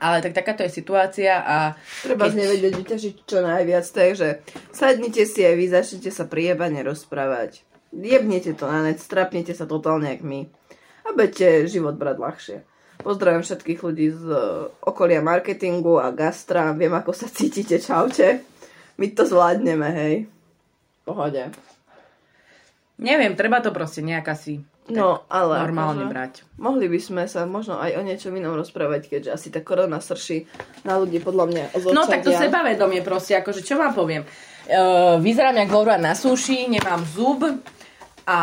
ale 0.00 0.18
tak 0.18 0.34
takáto 0.34 0.66
je 0.66 0.82
situácia 0.82 1.40
a... 1.40 1.78
Treba 2.02 2.26
keď... 2.26 2.32
z 2.34 2.36
nevedieť 2.42 2.72
vyťažiť 2.74 3.14
čo 3.22 3.38
najviac, 3.38 3.86
takže 3.86 4.28
sadnite 4.74 5.22
si 5.24 5.46
aj 5.46 5.54
vy, 5.54 5.66
začnite 5.70 6.10
sa 6.10 6.26
priebane 6.26 6.82
rozprávať. 6.82 7.62
Jebnete 7.94 8.52
to 8.58 8.66
na 8.66 8.82
net, 8.82 8.98
strapnete 8.98 9.54
sa 9.54 9.64
totálne 9.64 10.10
jak 10.10 10.26
my. 10.26 10.50
A 11.06 11.14
budete 11.14 11.70
život 11.70 11.94
brať 11.94 12.16
ľahšie. 12.18 12.56
Pozdravím 13.00 13.44
všetkých 13.44 13.80
ľudí 13.80 14.08
z 14.12 14.24
e, 14.28 14.40
okolia 14.84 15.20
marketingu 15.20 16.00
a 16.00 16.12
gastra. 16.12 16.72
Viem, 16.72 16.96
ako 16.96 17.12
sa 17.12 17.28
cítite. 17.28 17.76
Čaute. 17.80 18.42
My 18.96 19.06
to 19.12 19.28
zvládneme, 19.28 19.88
hej. 19.92 20.14
Pohode. 21.04 21.52
Neviem, 22.96 23.36
treba 23.36 23.60
to 23.60 23.70
proste 23.76 24.00
nejak 24.00 24.24
asi 24.32 24.64
no, 24.88 25.26
ale 25.26 25.58
normálne 25.66 26.06
akože, 26.06 26.12
brať. 26.12 26.32
Mohli 26.62 26.86
by 26.86 27.00
sme 27.02 27.22
sa 27.26 27.44
možno 27.44 27.76
aj 27.76 27.98
o 27.98 28.02
niečom 28.06 28.32
inom 28.34 28.54
rozprávať, 28.54 29.10
keďže 29.10 29.30
asi 29.34 29.48
tá 29.50 29.60
korona 29.60 29.98
srší 29.98 30.46
na 30.86 30.96
ľudí 30.96 31.18
podľa 31.18 31.44
mňa 31.50 31.64
zočadia. 31.74 31.96
No 31.96 32.06
tak 32.06 32.22
to 32.22 32.30
sebavedomie 32.30 33.02
proste, 33.02 33.38
akože 33.38 33.66
čo 33.66 33.76
vám 33.76 33.92
poviem. 33.92 34.22
Uh, 34.66 35.22
vyzerám 35.22 35.62
jak 35.62 35.70
vorva 35.70 35.94
na 35.94 36.18
súši, 36.18 36.66
nemám 36.66 37.02
zub, 37.06 37.46
a 38.26 38.40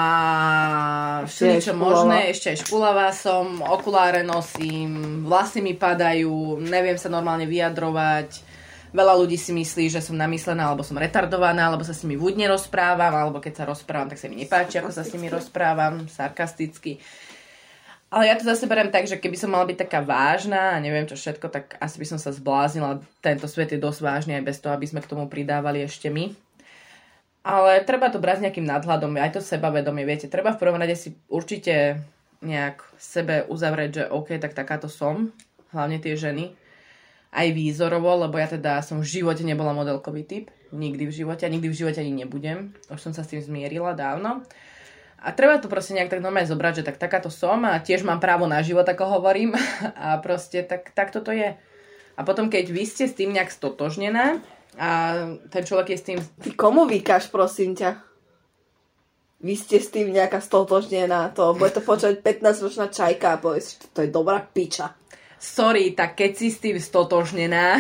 všetko 1.28 1.76
možné, 1.76 2.32
ešte 2.32 2.56
aj 2.56 2.64
špulavá 2.64 3.12
som, 3.12 3.60
okuláre 3.60 4.24
nosím, 4.24 5.22
vlasy 5.28 5.60
mi 5.60 5.76
padajú, 5.76 6.56
neviem 6.64 6.96
sa 6.96 7.12
normálne 7.12 7.44
vyjadrovať. 7.44 8.56
Veľa 8.96 9.14
ľudí 9.20 9.36
si 9.36 9.52
myslí, 9.52 9.92
že 9.92 10.00
som 10.00 10.16
namyslená, 10.16 10.72
alebo 10.72 10.88
som 10.88 10.96
retardovaná, 10.96 11.68
alebo 11.68 11.84
sa 11.84 11.92
s 11.92 12.08
nimi 12.08 12.16
vúdne 12.16 12.48
rozprávam, 12.48 13.12
alebo 13.12 13.44
keď 13.44 13.54
sa 13.60 13.68
rozprávam, 13.68 14.08
tak 14.08 14.22
sa 14.24 14.32
mi 14.32 14.40
nepáči, 14.40 14.80
ako 14.80 14.96
sa 14.96 15.04
s 15.04 15.12
nimi 15.12 15.28
rozprávam, 15.28 16.08
sarkasticky. 16.08 17.04
Ale 18.14 18.30
ja 18.30 18.38
to 18.38 18.46
zase 18.46 18.70
beriem 18.70 18.94
tak, 18.94 19.10
že 19.10 19.18
keby 19.18 19.34
som 19.34 19.50
mala 19.50 19.66
byť 19.66 19.90
taká 19.90 20.06
vážna 20.06 20.78
a 20.78 20.82
neviem 20.82 21.10
čo 21.10 21.18
všetko, 21.18 21.50
tak 21.50 21.76
asi 21.82 21.98
by 21.98 22.06
som 22.06 22.20
sa 22.22 22.30
zbláznila. 22.30 23.02
Tento 23.20 23.50
svet 23.50 23.74
je 23.74 23.82
dosť 23.82 24.00
vážny 24.06 24.38
aj 24.38 24.46
bez 24.46 24.62
toho, 24.62 24.78
aby 24.78 24.86
sme 24.86 25.02
k 25.02 25.10
tomu 25.10 25.26
pridávali 25.26 25.82
ešte 25.82 26.14
my. 26.14 26.30
Ale 27.44 27.84
treba 27.84 28.08
to 28.08 28.24
brať 28.24 28.40
s 28.40 28.44
nejakým 28.48 28.64
nadhľadom, 28.64 29.20
aj 29.20 29.36
to 29.36 29.42
sebavedomie, 29.44 30.08
viete. 30.08 30.32
Treba 30.32 30.56
v 30.56 30.62
prvom 30.64 30.80
rade 30.80 30.96
si 30.96 31.20
určite 31.28 32.00
nejak 32.40 32.80
sebe 32.96 33.44
uzavrieť, 33.52 33.90
že 33.92 34.04
OK, 34.08 34.40
tak 34.40 34.56
takáto 34.56 34.88
som, 34.88 35.36
hlavne 35.76 36.00
tie 36.00 36.16
ženy. 36.16 36.56
Aj 37.34 37.50
výzorovo, 37.52 38.16
lebo 38.16 38.40
ja 38.40 38.48
teda 38.48 38.80
som 38.80 39.04
v 39.04 39.10
živote 39.20 39.44
nebola 39.44 39.76
modelkový 39.76 40.24
typ. 40.24 40.46
Nikdy 40.72 41.04
v 41.10 41.14
živote 41.14 41.44
a 41.44 41.52
nikdy 41.52 41.68
v 41.68 41.80
živote 41.84 42.00
ani 42.00 42.14
nebudem. 42.24 42.72
Už 42.88 43.02
som 43.02 43.12
sa 43.12 43.26
s 43.26 43.36
tým 43.36 43.44
zmierila 43.44 43.92
dávno. 43.92 44.46
A 45.24 45.32
treba 45.32 45.56
to 45.58 45.72
proste 45.72 45.96
nejak 45.96 46.12
tak 46.12 46.20
normálne 46.20 46.48
zobrať, 46.48 46.84
že 46.84 46.88
tak 46.88 47.00
takáto 47.00 47.32
som 47.32 47.64
a 47.64 47.80
tiež 47.80 48.04
mám 48.04 48.20
právo 48.20 48.44
na 48.44 48.60
život, 48.60 48.84
ako 48.84 49.20
hovorím. 49.20 49.56
A 49.96 50.20
proste 50.20 50.68
tak, 50.68 50.92
tak 50.92 51.16
toto 51.16 51.32
je. 51.32 51.56
A 52.14 52.22
potom, 52.22 52.52
keď 52.52 52.70
vy 52.70 52.84
ste 52.86 53.10
s 53.10 53.18
tým 53.18 53.34
nejak 53.34 53.50
stotožnená, 53.50 54.44
a 54.78 54.90
ten 55.50 55.64
človek 55.66 55.94
je 55.94 55.98
s 55.98 56.06
tým... 56.06 56.20
Ty 56.20 56.50
komu 56.58 56.90
vykáš, 56.90 57.30
prosím 57.30 57.78
ťa? 57.78 58.02
Vy 59.44 59.54
ste 59.60 59.78
s 59.84 59.92
tým 59.92 60.16
nejaká 60.16 60.40
stotožnená, 60.40 61.36
to 61.36 61.52
bude 61.52 61.76
to 61.76 61.84
počať 61.84 62.24
15-ročná 62.24 62.88
čajka 62.88 63.36
a 63.36 63.42
povieš, 63.44 63.92
to 63.92 64.08
je 64.08 64.10
dobrá 64.10 64.40
piča. 64.40 64.96
Sorry, 65.36 65.92
tak 65.92 66.16
keď 66.16 66.32
si 66.32 66.48
s 66.48 66.64
tým 66.64 66.80
stotožnená... 66.80 67.76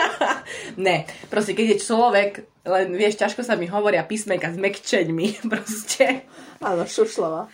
ne, 0.86 1.04
proste 1.28 1.52
keď 1.52 1.76
je 1.76 1.84
človek, 1.84 2.30
len 2.64 2.96
vieš, 2.96 3.20
ťažko 3.20 3.44
sa 3.44 3.60
mi 3.60 3.68
hovoria 3.68 4.08
písmenka 4.08 4.48
s 4.48 4.56
mekčeňmi, 4.56 5.26
proste. 5.52 6.24
Áno, 6.64 6.88
šušlova. 6.88 7.52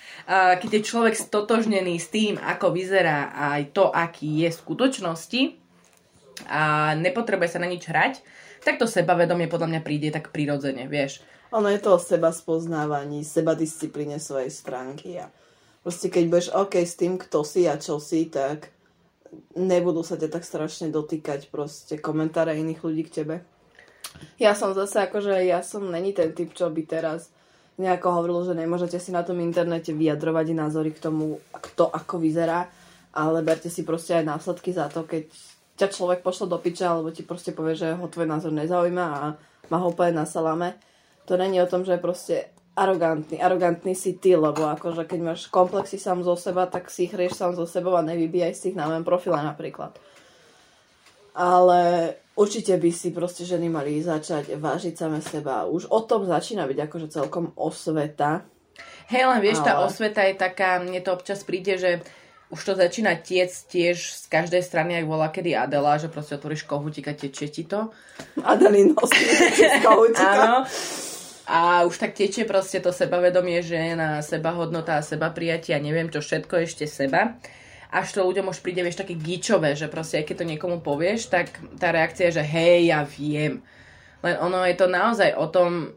Keď 0.63 0.71
je 0.71 0.87
človek 0.87 1.19
stotožnený 1.19 1.99
s 1.99 2.09
tým, 2.15 2.39
ako 2.39 2.71
vyzerá 2.71 3.35
aj 3.35 3.75
to, 3.75 3.91
aký 3.91 4.47
je 4.47 4.55
v 4.55 4.61
skutočnosti 4.63 5.43
a 6.49 6.95
nepotrebuje 6.95 7.49
sa 7.51 7.63
na 7.63 7.69
nič 7.69 7.85
hrať, 7.85 8.23
tak 8.65 8.81
to 8.81 8.89
sebavedomie 8.89 9.47
podľa 9.47 9.69
mňa 9.77 9.81
príde 9.85 10.09
tak 10.11 10.33
prirodzene, 10.33 10.89
vieš. 10.89 11.21
Ono 11.55 11.71
je 11.71 11.79
to 11.79 11.95
o 11.95 12.03
seba 12.03 12.35
spoznávaní, 12.35 13.23
seba 13.23 13.55
disciplíne 13.55 14.19
svojej 14.19 14.51
stránky 14.51 15.23
a 15.23 15.31
proste 15.87 16.11
keď 16.11 16.25
budeš 16.27 16.49
OK 16.51 16.83
s 16.83 16.99
tým, 16.99 17.21
kto 17.21 17.47
si 17.47 17.71
a 17.71 17.79
čo 17.79 18.03
si, 18.03 18.27
tak 18.27 18.75
nebudú 19.55 20.03
sa 20.03 20.19
ťa 20.19 20.33
tak 20.33 20.43
strašne 20.43 20.91
dotýkať 20.91 21.53
proste 21.53 22.01
komentáre 22.01 22.59
iných 22.59 22.81
ľudí 22.83 23.03
k 23.07 23.15
tebe. 23.23 23.37
Ja 24.39 24.55
som 24.55 24.75
zase 24.75 25.07
akože, 25.07 25.47
ja 25.47 25.63
som 25.63 25.91
není 25.91 26.15
ten 26.15 26.35
typ, 26.35 26.55
čo 26.55 26.71
by 26.71 26.83
teraz 26.87 27.31
nejako 27.79 28.23
hovoril, 28.23 28.41
že 28.47 28.55
nemôžete 28.55 28.99
si 29.03 29.11
na 29.11 29.27
tom 29.27 29.43
internete 29.43 29.91
vyjadrovať 29.91 30.47
názory 30.55 30.95
k 30.95 31.03
tomu, 31.03 31.43
kto 31.51 31.91
ako 31.91 32.23
vyzerá, 32.23 32.71
ale 33.15 33.43
berte 33.43 33.71
si 33.71 33.83
proste 33.83 34.15
aj 34.15 34.25
následky 34.27 34.71
za 34.71 34.87
to, 34.91 35.03
keď 35.03 35.27
ťa 35.75 35.91
človek 35.91 36.23
pošle 36.23 36.47
do 36.47 36.59
piča, 36.59 36.95
alebo 36.95 37.11
ti 37.11 37.27
proste 37.27 37.51
povie, 37.51 37.75
že 37.75 37.95
ho 37.95 38.07
tvoj 38.07 38.31
názor 38.31 38.55
nezaujíma 38.55 39.07
a 39.07 39.23
má 39.71 39.77
ho 39.83 39.91
úplne 39.91 40.23
na 40.23 40.27
salame. 40.27 40.79
To 41.27 41.35
není 41.35 41.59
o 41.59 41.71
tom, 41.71 41.83
že 41.83 41.97
je 41.97 42.05
proste 42.05 42.35
arogantný. 42.75 43.39
Arogantný 43.41 43.95
si 43.95 44.19
ty, 44.19 44.37
lebo 44.37 44.67
akože 44.67 45.07
keď 45.07 45.21
máš 45.23 45.41
komplexy 45.49 45.97
sám 45.97 46.23
zo 46.27 46.35
seba, 46.35 46.67
tak 46.67 46.91
si 46.91 47.07
ich 47.07 47.15
rieš 47.15 47.39
sám 47.39 47.55
zo 47.55 47.65
sebou 47.65 47.95
a 47.95 48.07
nevybíjaj 48.07 48.53
si 48.55 48.75
ich 48.75 48.79
na 48.79 48.91
mojom 48.91 49.07
profile 49.07 49.39
napríklad. 49.41 49.95
Ale 51.35 52.15
určite 52.39 52.79
by 52.79 52.91
si 52.95 53.11
proste 53.11 53.43
ženy 53.43 53.67
mali 53.67 53.99
začať 53.99 54.55
vážiť 54.59 54.95
same 54.95 55.19
seba. 55.19 55.67
Už 55.67 55.91
o 55.91 56.03
tom 56.07 56.27
začína 56.27 56.67
byť 56.67 56.79
akože 56.87 57.09
celkom 57.11 57.55
osveta. 57.59 58.47
Hej, 59.11 59.23
len 59.31 59.41
vieš, 59.43 59.63
ale... 59.63 59.67
tá 59.67 59.73
osveta 59.83 60.23
je 60.27 60.35
taká, 60.35 60.83
mne 60.83 60.99
to 61.03 61.15
občas 61.15 61.47
príde, 61.47 61.79
že 61.79 62.03
už 62.53 62.61
to 62.65 62.73
začína 62.77 63.17
tiec 63.25 63.51
tiež 63.51 63.97
z 63.97 64.25
každej 64.29 64.61
strany, 64.61 65.01
ak 65.01 65.09
bola 65.09 65.33
kedy 65.33 65.57
Adela, 65.57 65.97
že 65.97 66.13
proste 66.13 66.37
otvoríš 66.37 66.69
kohutík 66.69 67.09
a 67.09 67.15
tečie 67.17 67.49
ti 67.49 67.65
to. 67.65 67.89
Adelino 68.45 68.95
Áno. 70.21 70.69
A 71.45 71.85
už 71.85 72.01
tak 72.01 72.17
tečie 72.17 72.49
proste 72.49 72.81
to 72.81 72.89
sebavedomie, 72.89 73.61
že 73.61 73.77
je 73.77 73.95
na 73.97 74.25
seba 74.25 74.57
hodnota 74.57 74.97
a 74.97 75.05
seba 75.05 75.29
prijatia, 75.29 75.77
neviem 75.77 76.09
čo 76.09 76.25
všetko 76.25 76.65
ešte 76.65 76.89
seba. 76.89 77.37
Až 77.93 78.17
to 78.17 78.27
ľuďom 78.27 78.49
už 78.51 78.65
príde, 78.65 78.81
vieš, 78.81 79.05
také 79.05 79.15
gíčové, 79.15 79.77
že 79.77 79.93
proste, 79.93 80.25
aj 80.25 80.27
keď 80.27 80.37
to 80.41 80.51
niekomu 80.51 80.81
povieš, 80.81 81.29
tak 81.29 81.53
tá 81.77 81.93
reakcia 81.93 82.33
je, 82.33 82.41
že 82.41 82.45
hej, 82.49 82.91
ja 82.91 83.05
viem. 83.05 83.61
Len 84.25 84.35
ono 84.41 84.65
je 84.65 84.75
to 84.75 84.89
naozaj 84.89 85.37
o 85.37 85.47
tom, 85.53 85.93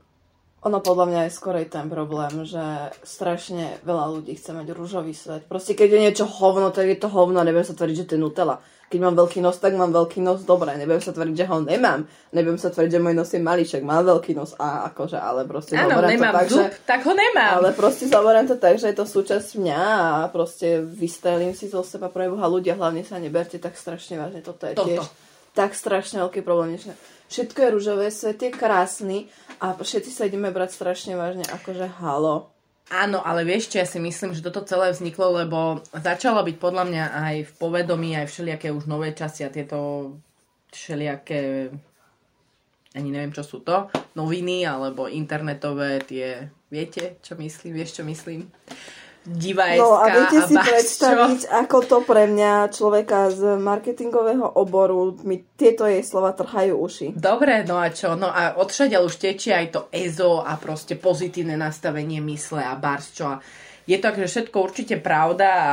ono 0.65 0.81
podľa 0.81 1.05
mňa 1.05 1.21
je 1.29 1.37
skorej 1.37 1.69
ten 1.69 1.85
problém, 1.85 2.41
že 2.41 2.89
strašne 3.05 3.77
veľa 3.85 4.05
ľudí 4.17 4.33
chce 4.33 4.57
mať 4.57 4.67
rúžový 4.73 5.13
svet. 5.13 5.45
Proste 5.45 5.77
keď 5.77 5.87
je 5.93 6.03
niečo 6.09 6.25
hovno, 6.25 6.73
tak 6.73 6.89
je 6.89 6.97
to 6.97 7.13
hovno, 7.13 7.45
nebudem 7.45 7.67
sa 7.67 7.77
tvrdiť, 7.77 7.97
že 8.01 8.07
to 8.09 8.13
je 8.17 8.23
Nutella. 8.25 8.57
Keď 8.87 8.99
mám 9.03 9.19
veľký 9.19 9.43
nos, 9.43 9.59
tak 9.59 9.75
mám 9.75 9.91
veľký 9.91 10.23
nos, 10.23 10.47
dobre, 10.47 10.71
nebudem 10.79 11.03
sa 11.03 11.11
tvrdiť, 11.11 11.35
že 11.35 11.45
ho 11.51 11.59
nemám. 11.59 12.07
Nebudem 12.31 12.55
sa 12.55 12.71
tvrdiť, 12.71 12.91
že 12.95 13.03
môj 13.03 13.15
nos 13.19 13.29
je 13.29 13.41
malíček, 13.43 13.83
mám 13.83 14.07
veľký 14.07 14.31
nos 14.31 14.55
a 14.55 14.87
akože, 14.89 15.19
ale 15.19 15.43
proste 15.43 15.75
Áno, 15.75 15.99
nemám 15.99 16.31
to 16.31 16.39
tak, 16.39 16.47
zub, 16.47 16.63
že, 16.63 16.67
tak 16.87 17.01
ho 17.03 17.13
nemám. 17.13 17.51
Ale 17.61 17.69
proste 17.75 18.07
zaberám 18.07 18.47
to 18.47 18.55
tak, 18.55 18.79
že 18.79 18.87
je 18.89 18.95
to 18.95 19.03
súčasť 19.03 19.59
mňa 19.59 19.81
a 19.83 20.09
proste 20.31 20.81
vystrelím 20.81 21.51
si 21.51 21.67
zo 21.67 21.83
seba 21.83 22.07
pre 22.07 22.31
Boha 22.31 22.47
ľudia, 22.47 22.79
hlavne 22.79 23.03
sa 23.03 23.19
neberte 23.19 23.59
tak 23.59 23.75
strašne 23.75 24.23
vážne, 24.23 24.39
toto 24.39 24.63
je 24.65 24.73
Toto. 24.79 24.87
tiež 24.87 25.26
tak 25.57 25.73
strašne 25.73 26.21
veľký 26.21 26.45
problém. 26.45 26.77
Všetko 27.33 27.57
je 27.57 27.73
rúžové, 27.73 28.05
svet 28.13 28.37
je 28.37 28.53
krásny 28.53 29.25
a 29.57 29.73
všetci 29.73 30.11
sa 30.13 30.29
ideme 30.29 30.53
brať 30.53 30.77
strašne 30.77 31.17
vážne, 31.17 31.49
akože 31.49 31.97
halo. 31.97 32.53
Áno, 32.87 33.19
ale 33.19 33.43
vieš 33.43 33.73
čo, 33.73 33.83
ja 33.83 33.87
si 33.89 33.99
myslím, 33.99 34.31
že 34.31 34.45
toto 34.45 34.63
celé 34.63 34.95
vzniklo, 34.95 35.43
lebo 35.43 35.83
začalo 35.91 36.39
byť 36.45 36.55
podľa 36.55 36.83
mňa 36.87 37.03
aj 37.19 37.35
v 37.43 37.51
povedomí, 37.59 38.15
aj 38.15 38.31
všelijaké 38.31 38.71
už 38.71 38.87
nové 38.87 39.11
časy 39.11 39.43
a 39.43 39.51
tieto 39.51 40.13
všelijaké 40.71 41.73
ani 42.95 43.09
neviem, 43.11 43.35
čo 43.35 43.43
sú 43.43 43.61
to, 43.61 43.91
noviny 44.15 44.63
alebo 44.63 45.11
internetové 45.11 46.01
tie, 46.01 46.47
viete, 46.71 47.19
čo 47.19 47.35
myslím, 47.35 47.75
vieš, 47.75 47.99
čo 47.99 48.03
myslím 48.07 48.47
diva 49.27 49.75
No 49.75 49.99
a 49.99 50.07
viete 50.07 50.47
si 50.47 50.55
predstaviť, 50.55 51.51
ako 51.51 51.77
to 51.83 51.97
pre 52.07 52.31
mňa 52.31 52.71
človeka 52.71 53.27
z 53.35 53.59
marketingového 53.59 54.55
oboru, 54.55 55.19
mi 55.27 55.43
tieto 55.59 55.83
jej 55.83 55.99
slova 55.99 56.31
trhajú 56.31 56.79
uši. 56.79 57.07
Dobre, 57.11 57.67
no 57.67 57.75
a 57.75 57.91
čo? 57.91 58.15
No 58.15 58.31
a 58.31 58.55
odšadiaľ 58.55 59.03
už 59.03 59.19
tečie 59.19 59.51
aj 59.51 59.67
to 59.75 59.81
EZO 59.91 60.47
a 60.47 60.55
proste 60.55 60.95
pozitívne 60.95 61.59
nastavenie 61.59 62.23
mysle 62.23 62.63
a 62.63 62.79
bars, 62.79 63.11
čo. 63.11 63.43
Je 63.83 63.99
to 63.99 64.15
akože 64.15 64.27
všetko 64.31 64.57
určite 64.63 64.95
pravda 65.03 65.47
a 65.51 65.71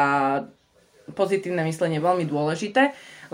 pozitívne 1.15 1.63
myslenie 1.67 2.03
je 2.03 2.07
veľmi 2.07 2.27
dôležité 2.27 2.83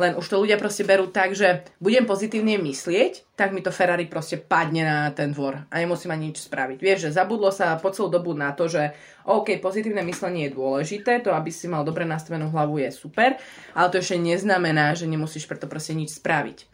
len 0.00 0.16
už 0.16 0.26
to 0.26 0.40
ľudia 0.40 0.56
proste 0.56 0.88
berú 0.88 1.12
tak, 1.12 1.36
že 1.36 1.68
budem 1.76 2.08
pozitívne 2.08 2.56
myslieť, 2.56 3.36
tak 3.36 3.52
mi 3.52 3.60
to 3.60 3.68
Ferrari 3.68 4.08
proste 4.08 4.40
padne 4.40 4.80
na 4.80 4.98
ten 5.12 5.36
dvor 5.36 5.68
a 5.68 5.74
nemusím 5.76 6.16
ani 6.16 6.32
nič 6.32 6.48
spraviť. 6.48 6.78
Vieš, 6.80 6.98
že 7.06 7.20
zabudlo 7.20 7.52
sa 7.52 7.76
po 7.76 7.92
celú 7.92 8.08
dobu 8.08 8.32
na 8.32 8.56
to, 8.56 8.64
že 8.66 8.96
OK, 9.28 9.60
pozitívne 9.60 10.00
myslenie 10.08 10.48
je 10.48 10.56
dôležité, 10.56 11.20
to 11.20 11.36
aby 11.36 11.52
si 11.52 11.68
mal 11.68 11.84
dobre 11.84 12.08
nastavenú 12.08 12.48
hlavu 12.48 12.80
je 12.80 12.90
super, 12.90 13.36
ale 13.76 13.86
to 13.92 14.00
ešte 14.00 14.16
neznamená, 14.16 14.96
že 14.96 15.04
nemusíš 15.04 15.44
preto 15.44 15.68
proste 15.68 15.92
nič 15.92 16.16
spraviť. 16.16 16.66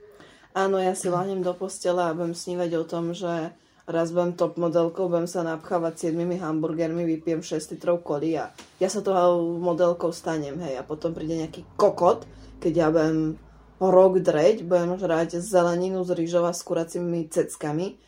Áno, 0.57 0.81
ja 0.81 0.97
si 0.97 1.13
láhnem 1.13 1.45
do 1.45 1.53
postela 1.53 2.09
a 2.09 2.17
budem 2.17 2.33
snívať 2.33 2.71
o 2.81 2.85
tom, 2.89 3.13
že 3.13 3.53
raz 3.87 4.11
budem 4.11 4.35
top 4.35 4.59
modelkou, 4.59 5.07
budem 5.07 5.31
sa 5.31 5.47
napchávať 5.47 6.11
7 6.11 6.19
hamburgermi, 6.19 7.07
vypijem 7.07 7.45
6 7.45 7.79
litrov 7.79 8.03
koli 8.03 8.35
a 8.35 8.51
ja 8.83 8.89
sa 8.91 8.99
toho 8.99 9.55
modelkou 9.63 10.11
stanem, 10.11 10.59
hej, 10.59 10.81
a 10.81 10.83
potom 10.83 11.15
príde 11.15 11.39
nejaký 11.39 11.63
kokot, 11.79 12.27
keď 12.61 12.73
ja 12.77 12.89
budem 12.89 13.37
rok 13.81 14.21
dreť, 14.21 14.65
budem 14.65 14.97
žrať 14.97 15.41
zeleninu 15.45 16.01
z 16.05 16.17
rýžova 16.17 16.57
s 16.57 16.65
kuracími 16.65 17.29
ceckami 17.29 18.01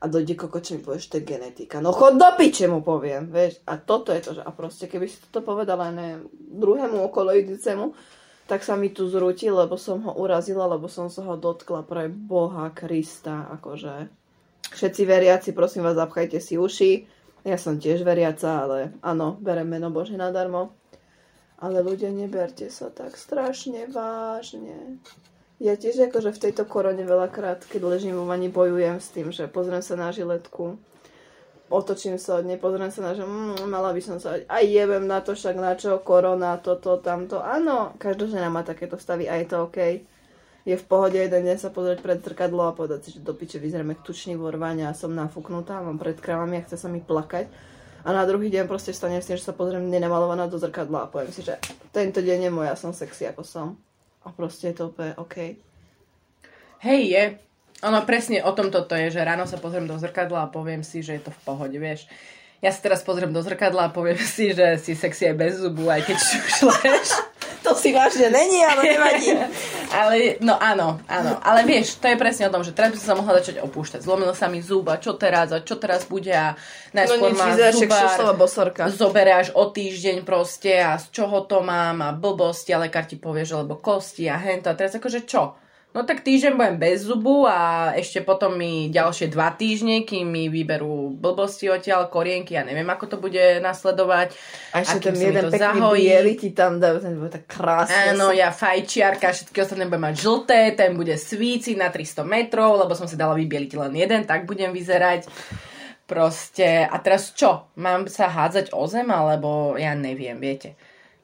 A 0.00 0.08
dojde 0.08 0.32
koko, 0.32 0.64
mi 0.72 0.80
povieš, 0.80 1.12
to 1.12 1.20
je 1.20 1.28
genetika. 1.28 1.80
No 1.84 1.92
chod 1.92 2.16
do 2.16 2.24
piče 2.32 2.72
mu 2.72 2.80
poviem, 2.80 3.28
vieš. 3.28 3.60
A 3.68 3.76
toto 3.76 4.16
je 4.16 4.24
to, 4.24 4.32
že 4.32 4.40
a 4.40 4.48
proste 4.48 4.88
keby 4.88 5.04
si 5.04 5.20
toto 5.28 5.44
povedala 5.44 5.92
ne 5.92 6.24
druhému 6.32 7.04
okolo 7.04 7.36
tak 8.48 8.66
sa 8.66 8.74
mi 8.74 8.90
tu 8.90 9.06
zrúti, 9.06 9.46
lebo 9.46 9.78
som 9.78 10.02
ho 10.08 10.12
urazila, 10.18 10.66
lebo 10.66 10.90
som 10.90 11.06
sa 11.06 11.22
ho 11.22 11.38
dotkla 11.38 11.86
pre 11.86 12.10
Boha 12.10 12.72
Krista, 12.74 13.46
akože. 13.46 14.10
Všetci 14.74 15.02
veriaci, 15.06 15.48
prosím 15.54 15.86
vás, 15.86 15.94
zapchajte 15.94 16.42
si 16.42 16.58
uši. 16.58 17.06
Ja 17.46 17.54
som 17.54 17.78
tiež 17.78 18.02
veriaca, 18.02 18.66
ale 18.66 18.98
áno, 19.06 19.38
berem 19.38 19.70
meno 19.70 19.94
Bože 19.94 20.18
nadarmo. 20.18 20.79
Ale 21.60 21.84
ľudia, 21.84 22.08
neberte 22.08 22.72
sa 22.72 22.88
tak 22.88 23.20
strašne 23.20 23.84
vážne. 23.92 24.96
Ja 25.60 25.76
tiež 25.76 26.08
akože 26.08 26.32
v 26.32 26.42
tejto 26.48 26.64
korone 26.64 27.04
veľakrát, 27.04 27.68
keď 27.68 27.84
ležím 27.84 28.16
vo 28.16 28.24
vani, 28.24 28.48
bojujem 28.48 28.96
s 28.96 29.12
tým, 29.12 29.28
že 29.28 29.44
pozriem 29.44 29.84
sa 29.84 29.92
na 29.92 30.08
žiletku, 30.08 30.80
otočím 31.68 32.16
sa 32.16 32.40
od 32.40 32.48
nej, 32.48 32.56
pozriem 32.56 32.88
sa 32.88 33.04
na, 33.04 33.12
že 33.12 33.28
mm, 33.28 33.68
mala 33.68 33.92
by 33.92 34.00
som 34.00 34.16
sa, 34.16 34.40
aj 34.40 34.64
jebem 34.64 35.04
na 35.04 35.20
to, 35.20 35.36
však 35.36 35.60
na 35.60 35.76
čo, 35.76 36.00
korona, 36.00 36.56
toto, 36.56 36.96
tamto. 36.96 37.44
Áno, 37.44 37.92
každá 38.00 38.32
žena 38.32 38.48
má 38.48 38.64
takéto 38.64 38.96
stavy 38.96 39.28
a 39.28 39.36
je 39.36 39.46
to 39.52 39.68
OK. 39.68 39.78
Je 40.64 40.76
v 40.76 40.88
pohode 40.88 41.20
jeden 41.20 41.44
deň 41.44 41.56
sa 41.60 41.68
pozrieť 41.68 42.00
pred 42.00 42.24
zrkadlo 42.24 42.68
a 42.68 42.76
povedať 42.76 42.98
si, 43.04 43.08
že 43.16 43.24
do 43.24 43.36
piče 43.36 43.60
vyzeráme 43.60 44.00
tučný 44.00 44.40
vorvania 44.40 44.88
a 44.88 44.96
som 44.96 45.12
nafúknutá, 45.12 45.84
mám 45.84 46.00
pred 46.00 46.16
krávami 46.16 46.56
a 46.56 46.64
chce 46.64 46.80
sa 46.80 46.88
mi 46.88 47.04
plakať 47.04 47.48
a 48.00 48.08
na 48.10 48.24
druhý 48.24 48.48
deň 48.48 48.64
proste 48.64 48.96
stane 48.96 49.20
si, 49.20 49.36
že 49.36 49.44
sa 49.44 49.52
pozriem 49.52 49.84
nenamalovaná 49.88 50.48
do 50.48 50.56
zrkadla 50.56 51.04
a 51.04 51.10
poviem 51.10 51.32
si, 51.32 51.44
že 51.44 51.60
tento 51.92 52.24
deň 52.24 52.48
je 52.48 52.50
môj, 52.50 52.66
ja 52.68 52.76
som 52.76 52.96
sexy 52.96 53.28
ako 53.28 53.42
som. 53.44 53.68
A 54.24 54.32
proste 54.32 54.72
je 54.72 54.76
to 54.76 54.92
úplne 54.92 55.16
OK. 55.16 55.56
Hej, 56.84 57.00
je. 57.08 57.24
Ono 57.80 58.00
presne 58.04 58.44
o 58.44 58.52
tom 58.52 58.68
toto 58.68 58.92
je, 58.92 59.08
že 59.08 59.24
ráno 59.24 59.48
sa 59.48 59.56
pozriem 59.56 59.88
do 59.88 59.96
zrkadla 59.96 60.48
a 60.48 60.52
poviem 60.52 60.84
si, 60.84 61.00
že 61.00 61.16
je 61.16 61.22
to 61.28 61.32
v 61.32 61.40
pohode, 61.44 61.76
vieš. 61.76 62.04
Ja 62.60 62.68
sa 62.68 62.84
teraz 62.84 63.00
pozriem 63.00 63.32
do 63.32 63.40
zrkadla 63.40 63.88
a 63.88 63.94
poviem 63.94 64.20
si, 64.36 64.52
že 64.52 64.76
si 64.80 64.92
sexy 64.92 65.32
aj 65.32 65.36
bez 65.36 65.52
zubu, 65.60 65.88
aj 65.88 66.04
keď 66.04 66.16
šušleš. 66.28 67.29
To 67.70 67.78
si 67.78 67.94
vážne 67.94 68.34
není, 68.34 68.66
ale 68.66 68.82
nevadí. 68.82 69.30
ale, 70.00 70.14
no 70.42 70.58
áno, 70.58 70.98
áno. 71.06 71.38
Ale 71.46 71.62
vieš, 71.62 72.02
to 72.02 72.10
je 72.10 72.18
presne 72.18 72.50
o 72.50 72.52
tom, 72.52 72.66
že 72.66 72.74
teraz 72.74 72.90
by 72.90 72.98
som 72.98 73.08
sa 73.14 73.18
mohla 73.22 73.38
začať 73.38 73.62
opúšťať. 73.62 74.02
Zlomil 74.02 74.34
sa 74.34 74.50
mi 74.50 74.58
zuba, 74.58 74.98
čo 74.98 75.14
teraz 75.14 75.54
a 75.54 75.62
čo 75.62 75.78
teraz 75.78 76.02
bude 76.10 76.34
a 76.34 76.58
najskôr 76.90 77.30
no, 77.30 77.38
má 77.38 77.54
zubár, 77.70 78.18
zobere 78.90 79.30
až 79.30 79.54
o 79.54 79.70
týždeň 79.70 80.26
proste 80.26 80.82
a 80.82 80.98
z 80.98 81.14
čoho 81.14 81.46
to 81.46 81.62
mám 81.62 82.02
a 82.02 82.10
blbosti 82.10 82.74
a 82.74 82.82
lekár 82.82 83.06
ti 83.06 83.14
povie, 83.14 83.46
že 83.46 83.54
lebo 83.54 83.78
kosti 83.78 84.26
a 84.26 84.34
hento 84.34 84.66
a 84.66 84.74
teraz 84.74 84.98
akože 84.98 85.22
čo? 85.22 85.59
No 85.90 86.06
tak 86.06 86.22
týždeň 86.22 86.54
budem 86.54 86.76
bez 86.78 87.02
zubu 87.02 87.50
a 87.50 87.90
ešte 87.98 88.22
potom 88.22 88.54
mi 88.54 88.94
ďalšie 88.94 89.26
dva 89.26 89.50
týždne, 89.58 90.06
kým 90.06 90.22
mi 90.22 90.46
vyberú 90.46 91.18
blbosti 91.18 91.66
odtiaľ, 91.66 92.06
korienky, 92.06 92.54
ja 92.54 92.62
neviem, 92.62 92.86
ako 92.86 93.10
to 93.10 93.16
bude 93.18 93.58
nasledovať. 93.58 94.30
A 94.70 94.86
ešte 94.86 95.10
ten 95.10 95.18
jeden 95.18 95.50
pekný 95.50 95.82
biely 95.98 96.38
ti 96.38 96.54
tam 96.54 96.78
dajú, 96.78 97.02
ten 97.02 97.18
bude 97.18 97.34
tak 97.34 97.50
krásne. 97.50 98.14
Áno, 98.14 98.30
ja 98.30 98.54
fajčiarka, 98.54 99.34
všetky 99.34 99.58
ostatné 99.66 99.90
budem 99.90 100.14
mať 100.14 100.16
žlté, 100.22 100.60
ten 100.78 100.94
bude 100.94 101.18
svíci 101.18 101.74
na 101.74 101.90
300 101.90 102.22
metrov, 102.22 102.78
lebo 102.78 102.94
som 102.94 103.10
si 103.10 103.18
dala 103.18 103.34
vybieliť 103.34 103.72
len 103.74 103.92
jeden, 103.98 104.22
tak 104.30 104.46
budem 104.46 104.70
vyzerať. 104.70 105.26
Proste, 106.06 106.86
a 106.86 106.96
teraz 107.02 107.34
čo? 107.34 107.66
Mám 107.82 108.06
sa 108.06 108.30
hádzať 108.30 108.70
o 108.78 108.86
zem, 108.86 109.10
alebo 109.10 109.74
ja 109.74 109.94
neviem, 109.98 110.38
viete. 110.38 110.78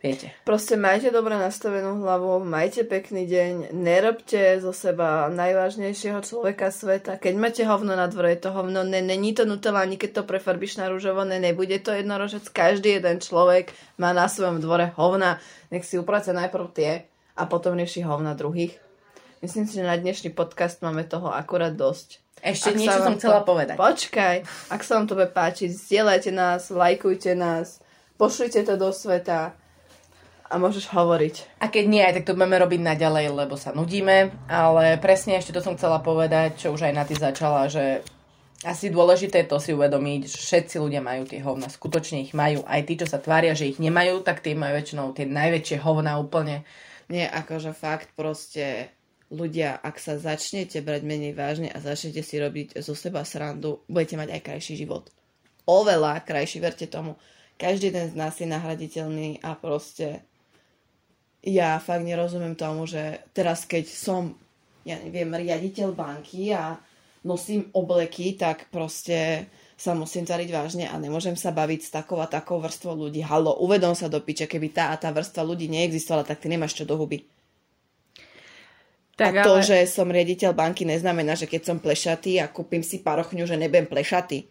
Viete. 0.06 0.30
Proste 0.46 0.78
majte 0.78 1.10
dobre 1.10 1.34
nastavenú 1.34 1.98
hlavu, 2.06 2.38
majte 2.38 2.86
pekný 2.86 3.26
deň, 3.26 3.74
nerobte 3.74 4.62
zo 4.62 4.70
seba 4.70 5.26
najvážnejšieho 5.34 6.22
človeka 6.22 6.70
sveta. 6.70 7.18
Keď 7.18 7.34
máte 7.34 7.66
hovno 7.66 7.98
na 7.98 8.06
dvore, 8.06 8.38
je 8.38 8.46
to 8.46 8.54
hovno, 8.54 8.86
ne, 8.86 9.02
není 9.02 9.34
to 9.34 9.42
nutela, 9.42 9.82
ani 9.82 9.98
keď 9.98 10.22
to 10.22 10.30
prefarbíš 10.30 10.78
na 10.78 10.86
rúžovo, 10.86 11.26
ne, 11.26 11.42
nebude 11.42 11.74
to 11.82 11.90
jednorožec. 11.90 12.46
Každý 12.46 13.02
jeden 13.02 13.18
človek 13.18 13.74
má 13.98 14.14
na 14.14 14.30
svojom 14.30 14.62
dvore 14.62 14.94
hovna. 14.94 15.42
Nech 15.74 15.82
si 15.82 15.98
uprace 15.98 16.30
najprv 16.30 16.66
tie 16.70 17.10
a 17.34 17.42
potom 17.50 17.74
rieši 17.74 18.06
hovna 18.06 18.38
druhých. 18.38 18.78
Myslím 19.42 19.66
si, 19.66 19.82
že 19.82 19.90
na 19.90 19.98
dnešný 19.98 20.30
podcast 20.30 20.86
máme 20.86 21.02
toho 21.02 21.34
akurát 21.34 21.74
dosť. 21.74 22.22
Ešte 22.46 22.72
ak 22.72 22.78
niečo 22.78 23.00
som 23.02 23.18
chcela 23.18 23.42
to... 23.42 23.50
povedať. 23.50 23.74
Počkaj, 23.74 24.36
ak 24.70 24.80
sa 24.86 25.02
vám 25.02 25.10
to 25.10 25.18
bude 25.18 25.34
páčiť, 25.34 25.66
zdieľajte 25.74 26.30
nás, 26.30 26.70
lajkujte 26.70 27.34
nás, 27.34 27.82
pošlite 28.14 28.62
to 28.62 28.78
do 28.78 28.94
sveta 28.94 29.65
a 30.46 30.54
môžeš 30.56 30.90
hovoriť. 30.94 31.58
A 31.58 31.66
keď 31.66 31.84
nie, 31.90 32.04
tak 32.06 32.26
to 32.26 32.38
budeme 32.38 32.56
robiť 32.56 32.80
naďalej, 32.82 33.26
lebo 33.34 33.58
sa 33.58 33.74
nudíme, 33.74 34.30
ale 34.46 34.96
presne 35.02 35.38
ešte 35.38 35.52
to 35.52 35.60
som 35.60 35.74
chcela 35.74 35.98
povedať, 35.98 36.62
čo 36.62 36.70
už 36.70 36.86
aj 36.86 36.94
na 36.94 37.02
ty 37.02 37.18
začala, 37.18 37.66
že 37.66 38.06
asi 38.64 38.88
dôležité 38.88 39.44
je 39.44 39.50
to 39.52 39.58
si 39.60 39.70
uvedomiť, 39.76 40.20
že 40.26 40.38
všetci 40.38 40.76
ľudia 40.80 41.04
majú 41.04 41.28
tie 41.28 41.44
hovna, 41.44 41.68
skutočne 41.68 42.24
ich 42.24 42.32
majú. 42.32 42.64
Aj 42.64 42.80
tí, 42.80 42.96
čo 42.96 43.04
sa 43.04 43.20
tvária, 43.20 43.52
že 43.52 43.68
ich 43.68 43.82
nemajú, 43.82 44.24
tak 44.24 44.40
tí 44.40 44.56
majú 44.56 44.80
väčšinou 44.80 45.12
tie 45.12 45.28
najväčšie 45.28 45.82
hovna 45.84 46.16
úplne. 46.16 46.64
Nie, 47.12 47.28
akože 47.28 47.76
fakt 47.76 48.16
proste 48.16 48.90
ľudia, 49.28 49.76
ak 49.82 50.00
sa 50.00 50.16
začnete 50.16 50.80
brať 50.80 51.02
menej 51.04 51.34
vážne 51.36 51.68
a 51.68 51.82
začnete 51.82 52.24
si 52.24 52.40
robiť 52.40 52.80
zo 52.80 52.94
seba 52.96 53.26
srandu, 53.26 53.84
budete 53.90 54.16
mať 54.16 54.28
aj 54.38 54.40
krajší 54.42 54.74
život. 54.78 55.10
Oveľa 55.66 56.22
krajší, 56.22 56.62
verte 56.62 56.86
tomu. 56.86 57.18
Každý 57.58 57.90
jeden 57.90 58.06
z 58.12 58.14
nás 58.14 58.38
je 58.38 58.46
nahraditeľný 58.46 59.42
a 59.42 59.58
proste 59.58 60.22
ja 61.46 61.78
fakt 61.78 62.02
nerozumiem 62.02 62.58
tomu, 62.58 62.90
že 62.90 63.22
teraz 63.30 63.62
keď 63.62 63.86
som, 63.86 64.34
ja 64.82 64.98
neviem, 64.98 65.30
riaditeľ 65.30 65.94
banky 65.94 66.50
a 66.50 66.74
nosím 67.22 67.70
obleky, 67.70 68.34
tak 68.34 68.66
proste 68.74 69.46
sa 69.76 69.92
musím 69.92 70.26
zvariť 70.26 70.48
vážne 70.50 70.84
a 70.90 70.94
nemôžem 70.98 71.36
sa 71.38 71.54
baviť 71.54 71.80
s 71.86 71.90
takou 71.94 72.18
a 72.18 72.26
takou 72.26 72.58
vrstvou 72.58 73.06
ľudí. 73.06 73.22
Halo, 73.22 73.60
uvedom 73.62 73.94
sa 73.94 74.10
do 74.10 74.18
piče, 74.18 74.50
keby 74.50 74.74
tá 74.74 74.90
a 74.90 74.98
tá 74.98 75.12
vrstva 75.14 75.46
ľudí 75.46 75.70
neexistovala, 75.70 76.26
tak 76.26 76.42
ty 76.42 76.50
nemáš 76.50 76.74
čo 76.74 76.88
do 76.88 76.98
huby. 76.98 77.22
Tak, 79.16 79.32
a 79.32 79.44
to, 79.44 79.60
ale... 79.60 79.64
že 79.64 79.76
som 79.88 80.08
riaditeľ 80.08 80.52
banky, 80.52 80.84
neznamená, 80.84 81.36
že 81.36 81.48
keď 81.48 81.62
som 81.72 81.76
plešatý 81.80 82.40
a 82.40 82.50
kúpim 82.52 82.84
si 82.84 83.00
parochňu, 83.00 83.44
že 83.48 83.56
nebem 83.56 83.84
plešatý. 83.84 84.48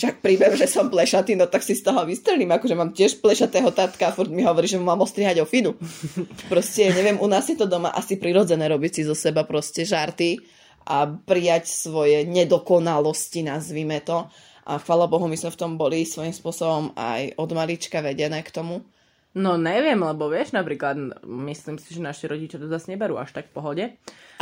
Však 0.00 0.24
príbeh, 0.24 0.56
že 0.56 0.64
som 0.64 0.88
plešatý, 0.88 1.36
no 1.36 1.44
tak 1.44 1.60
si 1.60 1.76
z 1.76 1.84
toho 1.84 2.08
vystrelím, 2.08 2.48
akože 2.56 2.72
mám 2.72 2.96
tiež 2.96 3.20
plešatého 3.20 3.68
tatka 3.76 4.08
a 4.08 4.14
furt 4.16 4.32
mi 4.32 4.40
hovorí, 4.40 4.64
že 4.64 4.80
mu 4.80 4.88
mám 4.88 5.04
ostrihať 5.04 5.44
o 5.44 5.46
finu. 5.46 5.76
Proste, 6.52 6.88
neviem, 6.88 7.20
u 7.20 7.28
nás 7.28 7.44
je 7.52 7.60
to 7.60 7.68
doma 7.68 7.92
asi 7.92 8.16
prirodzené 8.16 8.64
robiť 8.72 8.92
si 8.96 9.02
zo 9.04 9.12
seba 9.12 9.44
proste 9.44 9.84
žarty 9.84 10.40
a 10.88 11.04
prijať 11.04 11.68
svoje 11.68 12.24
nedokonalosti, 12.24 13.44
nazvime 13.44 14.00
to. 14.00 14.24
A 14.64 14.80
chvala 14.80 15.04
Bohu, 15.04 15.28
my 15.28 15.36
sme 15.36 15.52
v 15.52 15.60
tom 15.60 15.76
boli 15.76 16.08
svojím 16.08 16.32
spôsobom 16.32 16.96
aj 16.96 17.36
od 17.36 17.50
malička 17.52 18.00
vedené 18.00 18.40
k 18.40 18.54
tomu. 18.56 18.80
No 19.30 19.54
neviem, 19.54 19.94
lebo 19.94 20.26
vieš, 20.26 20.50
napríklad, 20.50 21.22
myslím 21.22 21.78
si, 21.78 21.94
že 21.94 22.02
naši 22.02 22.26
rodičia 22.26 22.58
to 22.58 22.66
zase 22.66 22.90
neberú 22.90 23.14
až 23.14 23.30
tak 23.30 23.46
v 23.46 23.54
pohode. 23.54 23.84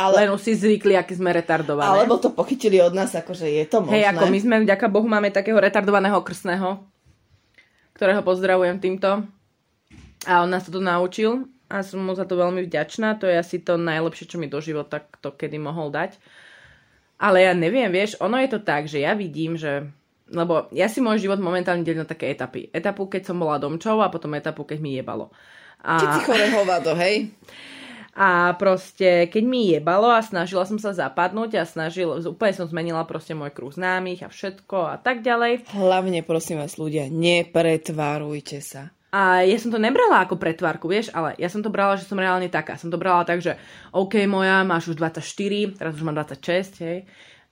Ale... 0.01 0.25
Len 0.25 0.33
už 0.33 0.41
si 0.41 0.57
zvykli, 0.57 0.97
aký 0.97 1.13
sme 1.13 1.29
retardované. 1.29 1.93
Alebo 1.93 2.17
to 2.17 2.33
pochytili 2.33 2.81
od 2.81 2.97
nás, 2.97 3.13
akože 3.13 3.53
je 3.53 3.65
to 3.69 3.85
možné. 3.85 4.01
Hej, 4.01 4.17
ako 4.17 4.25
my 4.33 4.39
sme, 4.41 4.55
vďaka 4.65 4.87
Bohu, 4.89 5.05
máme 5.05 5.29
takého 5.29 5.61
retardovaného 5.61 6.17
krstného, 6.25 6.81
ktorého 7.93 8.25
pozdravujem 8.25 8.81
týmto. 8.81 9.29
A 10.25 10.41
on 10.41 10.49
nás 10.49 10.65
to 10.65 10.81
naučil 10.81 11.45
a 11.69 11.85
som 11.85 12.01
mu 12.01 12.17
za 12.17 12.25
to 12.25 12.41
veľmi 12.41 12.65
vďačná. 12.65 13.21
To 13.21 13.29
je 13.29 13.37
asi 13.37 13.61
to 13.61 13.77
najlepšie, 13.77 14.25
čo 14.25 14.41
mi 14.41 14.49
do 14.49 14.57
života 14.65 15.05
to 15.21 15.37
kedy 15.37 15.61
mohol 15.61 15.93
dať. 15.93 16.17
Ale 17.21 17.45
ja 17.45 17.53
neviem, 17.53 17.93
vieš, 17.93 18.17
ono 18.25 18.41
je 18.41 18.49
to 18.57 18.65
tak, 18.65 18.89
že 18.89 19.05
ja 19.05 19.13
vidím, 19.13 19.61
že 19.61 19.91
lebo 20.31 20.69
ja 20.73 20.87
si 20.87 21.01
môj 21.01 21.25
život 21.25 21.41
momentálne 21.41 21.85
delím 21.85 22.05
na 22.05 22.09
také 22.09 22.33
etapy. 22.33 22.69
Etapu, 22.73 23.09
keď 23.09 23.33
som 23.33 23.41
bola 23.41 23.57
domčou 23.57 24.01
a 24.05 24.13
potom 24.13 24.37
etapu, 24.37 24.65
keď 24.69 24.79
mi 24.81 24.97
jebalo. 24.97 25.33
A... 25.81 26.01
Keď 26.01 26.09
si 26.21 26.23
chore 26.27 26.47
hovado, 26.53 26.93
hej? 26.99 27.33
A 28.19 28.51
proste, 28.59 29.31
keď 29.31 29.43
mi 29.47 29.71
jebalo 29.71 30.11
a 30.11 30.19
snažila 30.19 30.67
som 30.67 30.75
sa 30.75 30.91
zapadnúť 30.91 31.55
a 31.55 31.63
snažil, 31.63 32.11
úplne 32.27 32.51
som 32.51 32.67
zmenila 32.67 33.07
proste 33.07 33.31
môj 33.31 33.55
kruh 33.55 33.71
známych 33.71 34.27
a 34.27 34.29
všetko 34.29 34.77
a 34.91 34.97
tak 34.99 35.23
ďalej. 35.23 35.71
Hlavne, 35.71 36.27
prosím 36.27 36.59
vás, 36.59 36.75
ľudia, 36.83 37.07
nepretvárujte 37.07 38.59
sa. 38.59 38.91
A 39.15 39.47
ja 39.47 39.57
som 39.57 39.71
to 39.71 39.79
nebrala 39.81 40.27
ako 40.27 40.37
pretvárku, 40.37 40.91
vieš, 40.91 41.15
ale 41.15 41.39
ja 41.39 41.47
som 41.49 41.63
to 41.63 41.73
brala, 41.73 41.97
že 41.97 42.05
som 42.11 42.19
reálne 42.19 42.51
taká. 42.51 42.77
Som 42.77 42.91
to 42.91 43.01
brala 43.01 43.23
tak, 43.23 43.39
že 43.39 43.55
OK, 43.95 44.27
moja, 44.27 44.67
máš 44.67 44.93
už 44.93 44.99
24, 44.99 45.79
teraz 45.79 45.95
už 45.95 46.03
mám 46.03 46.19
26, 46.19 46.85
hej 46.85 46.99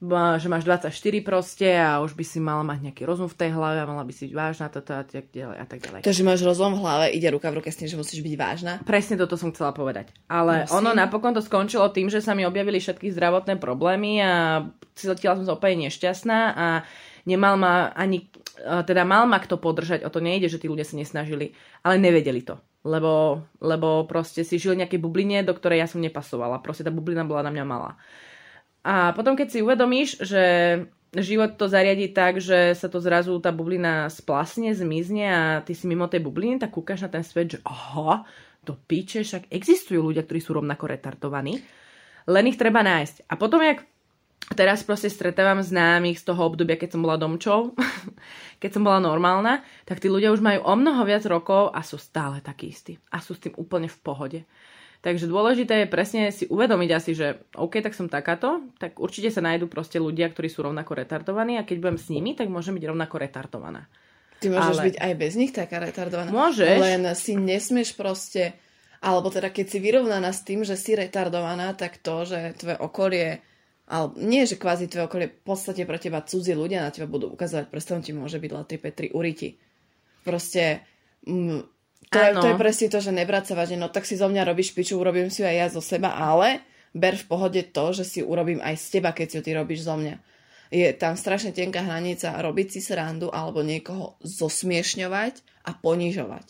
že 0.04 0.46
máš 0.52 0.68
24 0.68 0.92
proste 1.24 1.72
a 1.72 2.04
už 2.04 2.12
by 2.12 2.20
si 2.20 2.36
mala 2.36 2.60
mať 2.60 2.92
nejaký 2.92 3.08
rozum 3.08 3.32
v 3.32 3.36
tej 3.40 3.56
hlave 3.56 3.80
a 3.80 3.88
mala 3.88 4.04
by 4.04 4.12
si 4.12 4.28
byť 4.28 4.34
vážna 4.36 4.68
toto 4.68 4.92
a 4.92 5.00
tak 5.00 5.32
ďalej 5.32 5.56
a 5.56 5.64
tak 5.64 5.78
ďalej. 5.80 6.00
Takže 6.04 6.20
máš 6.20 6.44
rozum 6.44 6.76
v 6.76 6.84
hlave, 6.84 7.04
ide 7.16 7.32
ruka 7.32 7.48
v 7.48 7.64
ruke 7.64 7.72
s 7.72 7.80
tým, 7.80 7.88
že 7.88 7.96
musíš 7.96 8.20
byť 8.20 8.34
vážna? 8.36 8.72
Presne 8.84 9.16
toto 9.16 9.40
som 9.40 9.56
chcela 9.56 9.72
povedať. 9.72 10.12
Ale 10.28 10.68
Musím. 10.68 10.84
ono 10.84 10.90
napokon 10.92 11.32
to 11.32 11.40
skončilo 11.40 11.88
tým, 11.96 12.12
že 12.12 12.20
sa 12.20 12.36
mi 12.36 12.44
objavili 12.44 12.76
všetky 12.76 13.08
zdravotné 13.08 13.56
problémy 13.56 14.20
a 14.20 14.32
cítila 14.92 15.40
som 15.40 15.48
sa 15.48 15.56
úplne 15.56 15.88
nešťastná 15.88 16.38
a 16.52 16.66
nemal 17.24 17.56
ma 17.56 17.88
ani, 17.96 18.28
teda 18.60 19.08
mal 19.08 19.24
ma 19.24 19.40
kto 19.40 19.56
podržať, 19.56 20.04
o 20.04 20.12
to 20.12 20.20
nejde, 20.20 20.52
že 20.52 20.60
tí 20.60 20.68
ľudia 20.68 20.84
sa 20.84 21.00
nesnažili, 21.00 21.56
ale 21.80 21.96
nevedeli 21.96 22.44
to. 22.44 22.60
Lebo, 22.86 23.42
lebo 23.58 24.06
proste 24.06 24.46
si 24.46 24.62
žil 24.62 24.78
nejaké 24.78 25.00
bubline, 25.00 25.42
do 25.42 25.50
ktorej 25.56 25.82
ja 25.82 25.88
som 25.90 25.98
nepasovala. 25.98 26.62
Proste 26.62 26.86
tá 26.86 26.94
bublina 26.94 27.26
bola 27.26 27.42
na 27.42 27.50
mňa 27.50 27.64
malá. 27.66 27.98
A 28.86 29.10
potom, 29.18 29.34
keď 29.34 29.48
si 29.50 29.58
uvedomíš, 29.66 30.22
že 30.22 30.42
život 31.10 31.58
to 31.58 31.66
zariadi 31.66 32.14
tak, 32.14 32.38
že 32.38 32.78
sa 32.78 32.86
to 32.86 33.02
zrazu 33.02 33.34
tá 33.42 33.50
bublina 33.50 34.06
splasne, 34.06 34.70
zmizne 34.70 35.26
a 35.26 35.42
ty 35.66 35.74
si 35.74 35.90
mimo 35.90 36.06
tej 36.06 36.22
bubliny, 36.22 36.62
tak 36.62 36.70
kúkaš 36.70 37.02
na 37.02 37.10
ten 37.10 37.26
svet, 37.26 37.58
že 37.58 37.62
aha, 37.66 38.22
to 38.62 38.78
píče, 38.78 39.26
však 39.26 39.50
existujú 39.50 40.06
ľudia, 40.06 40.22
ktorí 40.22 40.38
sú 40.38 40.54
rovnako 40.54 40.86
retardovaní, 40.86 41.62
len 42.30 42.44
ich 42.46 42.58
treba 42.58 42.86
nájsť. 42.86 43.26
A 43.26 43.34
potom, 43.34 43.58
jak 43.58 43.86
teraz 44.54 44.86
proste 44.86 45.10
stretávam 45.10 45.58
známych 45.58 46.22
z 46.22 46.26
toho 46.30 46.46
obdobia, 46.46 46.78
keď 46.78 46.94
som 46.94 47.02
bola 47.02 47.18
domčov, 47.18 47.74
keď 48.62 48.70
som 48.70 48.82
bola 48.86 49.02
normálna, 49.02 49.66
tak 49.82 49.98
tí 49.98 50.06
ľudia 50.06 50.30
už 50.30 50.42
majú 50.42 50.62
o 50.62 50.74
mnoho 50.78 51.02
viac 51.02 51.26
rokov 51.26 51.74
a 51.74 51.82
sú 51.82 51.98
stále 51.98 52.38
takí 52.38 52.70
istí. 52.70 52.94
A 53.10 53.18
sú 53.18 53.34
s 53.34 53.42
tým 53.42 53.54
úplne 53.58 53.90
v 53.90 53.98
pohode. 53.98 54.40
Takže 55.04 55.28
dôležité 55.28 55.84
je 55.84 55.92
presne 55.92 56.22
si 56.32 56.48
uvedomiť 56.48 56.90
asi, 56.90 57.12
že 57.12 57.44
OK, 57.54 57.78
tak 57.84 57.94
som 57.94 58.10
takáto, 58.10 58.64
tak 58.80 58.98
určite 58.98 59.30
sa 59.30 59.44
nájdú 59.44 59.68
proste 59.70 60.00
ľudia, 60.02 60.32
ktorí 60.32 60.48
sú 60.50 60.66
rovnako 60.66 60.98
retardovaní 60.98 61.60
a 61.60 61.66
keď 61.68 61.76
budem 61.78 61.98
s 62.00 62.08
nimi, 62.10 62.34
tak 62.34 62.50
môžem 62.50 62.74
byť 62.74 62.84
rovnako 62.90 63.16
retardovaná. 63.20 63.86
Ty 64.40 64.46
môžeš 64.52 64.76
Ale... 64.76 64.86
byť 64.92 64.96
aj 65.00 65.12
bez 65.16 65.32
nich 65.36 65.52
taká 65.52 65.76
retardovaná. 65.80 66.28
Môžeš. 66.28 66.76
Len 66.76 67.02
si 67.16 67.32
nesmieš 67.38 67.96
proste, 67.96 68.56
alebo 69.00 69.32
teda 69.32 69.48
keď 69.48 69.66
si 69.68 69.78
vyrovnaná 69.80 70.32
s 70.32 70.44
tým, 70.44 70.64
že 70.64 70.76
si 70.76 70.92
retardovaná, 70.92 71.72
tak 71.72 72.00
to, 72.02 72.28
že 72.28 72.56
tvoje 72.58 72.76
okolie, 72.76 73.28
ale 73.86 74.06
nie, 74.18 74.42
že 74.44 74.58
kvázi 74.58 74.90
tvoje 74.90 75.06
okolie, 75.06 75.26
v 75.30 75.42
podstate 75.46 75.86
pre 75.86 75.96
teba 76.02 76.20
cudzí 76.20 76.52
ľudia 76.52 76.82
na 76.82 76.90
teba 76.90 77.06
budú 77.06 77.30
ukazovať, 77.32 77.70
prstom 77.70 78.02
ti 78.02 78.10
môže 78.10 78.42
byť 78.42 78.50
latri 78.50 78.76
Petri 78.82 79.08
uriti. 79.14 79.56
Proste 80.26 80.82
m- 81.24 81.75
to 82.10 82.18
je, 82.18 82.30
to 82.38 82.46
je 82.46 82.56
presne 82.60 82.86
to, 82.86 82.98
že 83.02 83.10
nebrať 83.10 83.52
sa 83.52 83.54
vážne, 83.58 83.78
no 83.82 83.90
tak 83.90 84.06
si 84.06 84.14
zo 84.14 84.30
mňa 84.30 84.46
robíš 84.46 84.72
piču, 84.72 84.94
urobím 84.96 85.26
si 85.26 85.42
ju 85.42 85.46
aj 85.50 85.56
ja 85.56 85.66
zo 85.70 85.82
seba, 85.82 86.14
ale 86.14 86.62
ber 86.94 87.18
v 87.18 87.28
pohode 87.28 87.60
to, 87.74 87.92
že 87.92 88.04
si 88.06 88.20
urobím 88.22 88.62
aj 88.62 88.78
z 88.78 88.86
teba, 88.98 89.10
keď 89.12 89.26
si 89.26 89.36
ju 89.38 89.42
ty 89.42 89.50
robíš 89.52 89.84
zo 89.84 89.98
mňa. 89.98 90.16
Je 90.70 90.88
tam 90.98 91.14
strašne 91.14 91.54
tenká 91.54 91.82
hranica 91.82 92.34
robiť 92.42 92.78
si 92.78 92.80
srandu 92.82 93.30
alebo 93.30 93.62
niekoho 93.62 94.18
zosmiešňovať 94.22 95.62
a 95.66 95.70
ponižovať. 95.78 96.46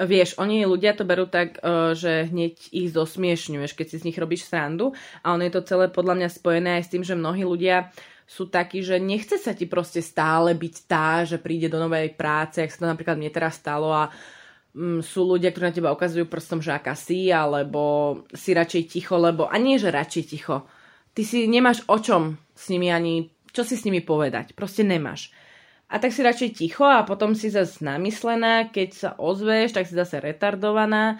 Vieš, 0.00 0.38
oni 0.38 0.62
ľudia 0.64 0.94
to 0.94 1.02
berú 1.02 1.26
tak, 1.26 1.58
e, 1.58 1.92
že 1.98 2.30
hneď 2.30 2.54
ich 2.70 2.94
zosmiešňuješ, 2.94 3.74
keď 3.74 3.86
si 3.90 3.96
z 3.98 4.06
nich 4.06 4.18
robíš 4.22 4.46
srandu 4.46 4.94
a 5.20 5.34
ono 5.34 5.42
je 5.42 5.52
to 5.52 5.66
celé 5.66 5.90
podľa 5.90 6.14
mňa 6.14 6.28
spojené 6.30 6.70
aj 6.78 6.84
s 6.86 6.92
tým, 6.94 7.02
že 7.02 7.18
mnohí 7.18 7.42
ľudia 7.42 7.90
sú 8.30 8.46
takí, 8.46 8.86
že 8.86 9.02
nechce 9.02 9.34
sa 9.42 9.50
ti 9.50 9.66
proste 9.66 9.98
stále 9.98 10.54
byť 10.54 10.74
tá, 10.86 11.26
že 11.26 11.42
príde 11.42 11.66
do 11.66 11.82
novej 11.82 12.14
práce, 12.14 12.62
ak 12.62 12.70
sa 12.70 12.86
to 12.86 12.92
napríklad 12.94 13.18
mne 13.18 13.34
teraz 13.34 13.58
stalo 13.58 13.90
a 13.90 14.14
mm, 14.74 15.00
sú 15.02 15.26
ľudia, 15.26 15.50
ktorí 15.50 15.64
na 15.70 15.76
teba 15.76 15.94
ukazujú 15.94 16.26
prstom, 16.26 16.60
že 16.62 16.74
aká 16.74 16.94
si, 16.94 17.30
alebo 17.30 18.22
si 18.34 18.54
radšej 18.54 18.82
ticho, 18.90 19.16
lebo... 19.18 19.46
A 19.46 19.56
nie, 19.58 19.76
že 19.76 19.94
radšej 19.94 20.24
ticho. 20.30 20.66
Ty 21.14 21.22
si 21.26 21.50
nemáš 21.50 21.82
o 21.90 21.98
čom 21.98 22.38
s 22.54 22.70
nimi 22.70 22.90
ani... 22.90 23.30
Čo 23.50 23.66
si 23.66 23.74
s 23.74 23.82
nimi 23.82 23.98
povedať? 23.98 24.54
Proste 24.54 24.86
nemáš. 24.86 25.34
A 25.90 25.98
tak 25.98 26.14
si 26.14 26.22
radšej 26.22 26.54
ticho 26.54 26.86
a 26.86 27.02
potom 27.02 27.34
si 27.34 27.50
zase 27.50 27.82
namyslená, 27.82 28.70
keď 28.70 28.88
sa 28.94 29.10
ozveš, 29.18 29.74
tak 29.74 29.90
si 29.90 29.98
zase 29.98 30.22
retardovaná 30.22 31.18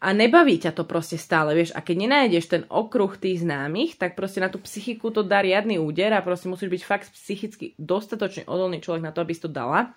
a 0.00 0.16
nebaví 0.16 0.56
ťa 0.56 0.72
to 0.72 0.88
proste 0.88 1.20
stále, 1.20 1.52
vieš. 1.52 1.76
A 1.76 1.84
keď 1.84 2.08
nenájdeš 2.08 2.48
ten 2.48 2.62
okruh 2.72 3.14
tých 3.20 3.44
známych, 3.44 4.00
tak 4.00 4.16
proste 4.16 4.40
na 4.40 4.48
tú 4.48 4.58
psychiku 4.64 5.12
to 5.12 5.20
dá 5.20 5.44
riadny 5.44 5.76
úder 5.76 6.16
a 6.16 6.24
proste 6.24 6.48
musíš 6.48 6.72
byť 6.72 6.82
fakt 6.82 7.06
psychicky 7.12 7.76
dostatočne 7.76 8.48
odolný 8.48 8.80
človek 8.82 9.04
na 9.04 9.12
to, 9.12 9.20
aby 9.20 9.36
si 9.36 9.44
to 9.44 9.52
dala 9.52 9.92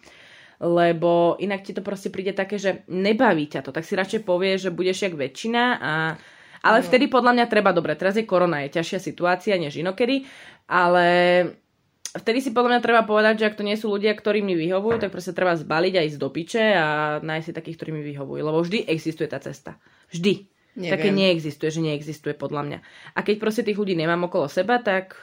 lebo 0.64 1.36
inak 1.44 1.68
ti 1.68 1.76
to 1.76 1.84
proste 1.84 2.08
príde 2.08 2.32
také, 2.32 2.56
že 2.56 2.88
nebaví 2.88 3.52
ťa 3.52 3.68
to, 3.68 3.76
tak 3.76 3.84
si 3.84 4.00
radšej 4.00 4.24
povieš, 4.24 4.72
že 4.72 4.76
budeš 4.76 4.98
jak 5.04 5.16
väčšina 5.20 5.64
a 5.84 5.94
ale 6.64 6.80
no. 6.80 6.88
vtedy 6.88 7.12
podľa 7.12 7.36
mňa 7.36 7.46
treba, 7.52 7.76
dobre, 7.76 7.92
teraz 8.00 8.16
je 8.16 8.24
korona, 8.24 8.64
je 8.64 8.80
ťažšia 8.80 9.00
situácia 9.04 9.60
než 9.60 9.76
inokedy, 9.76 10.24
ale 10.72 11.08
vtedy 12.16 12.40
si 12.40 12.56
podľa 12.56 12.80
mňa 12.80 12.82
treba 12.82 13.04
povedať, 13.04 13.44
že 13.44 13.48
ak 13.52 13.60
to 13.60 13.68
nie 13.68 13.76
sú 13.76 13.92
ľudia, 13.92 14.16
ktorí 14.16 14.40
mi 14.40 14.56
vyhovujú, 14.56 15.04
tak 15.04 15.12
proste 15.12 15.36
treba 15.36 15.60
zbaliť 15.60 15.94
a 16.00 16.06
ísť 16.08 16.18
do 16.24 16.30
piče 16.32 16.64
a 16.72 16.88
nájsť 17.20 17.46
si 17.52 17.52
takých, 17.52 17.78
ktorí 17.84 17.92
mi 17.92 18.04
vyhovujú, 18.08 18.40
lebo 18.40 18.64
vždy 18.64 18.88
existuje 18.88 19.28
tá 19.28 19.44
cesta. 19.44 19.76
Vždy. 20.16 20.48
Neviem. 20.74 20.94
Také 20.96 21.10
neexistuje, 21.14 21.70
že 21.70 21.86
neexistuje 21.86 22.34
podľa 22.34 22.62
mňa. 22.66 22.80
A 23.14 23.20
keď 23.22 23.36
proste 23.44 23.62
tých 23.68 23.78
ľudí 23.78 23.94
nemám 23.94 24.26
okolo 24.32 24.50
seba, 24.50 24.80
tak 24.80 25.20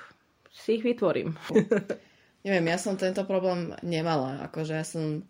si 0.53 0.79
ich 0.79 0.85
vytvorím. 0.85 1.35
Neviem, 2.41 2.73
ja 2.73 2.79
som 2.81 2.97
tento 2.97 3.21
problém 3.29 3.77
nemala. 3.85 4.41
Akože 4.49 4.73
ja 4.73 4.87
som 4.87 5.21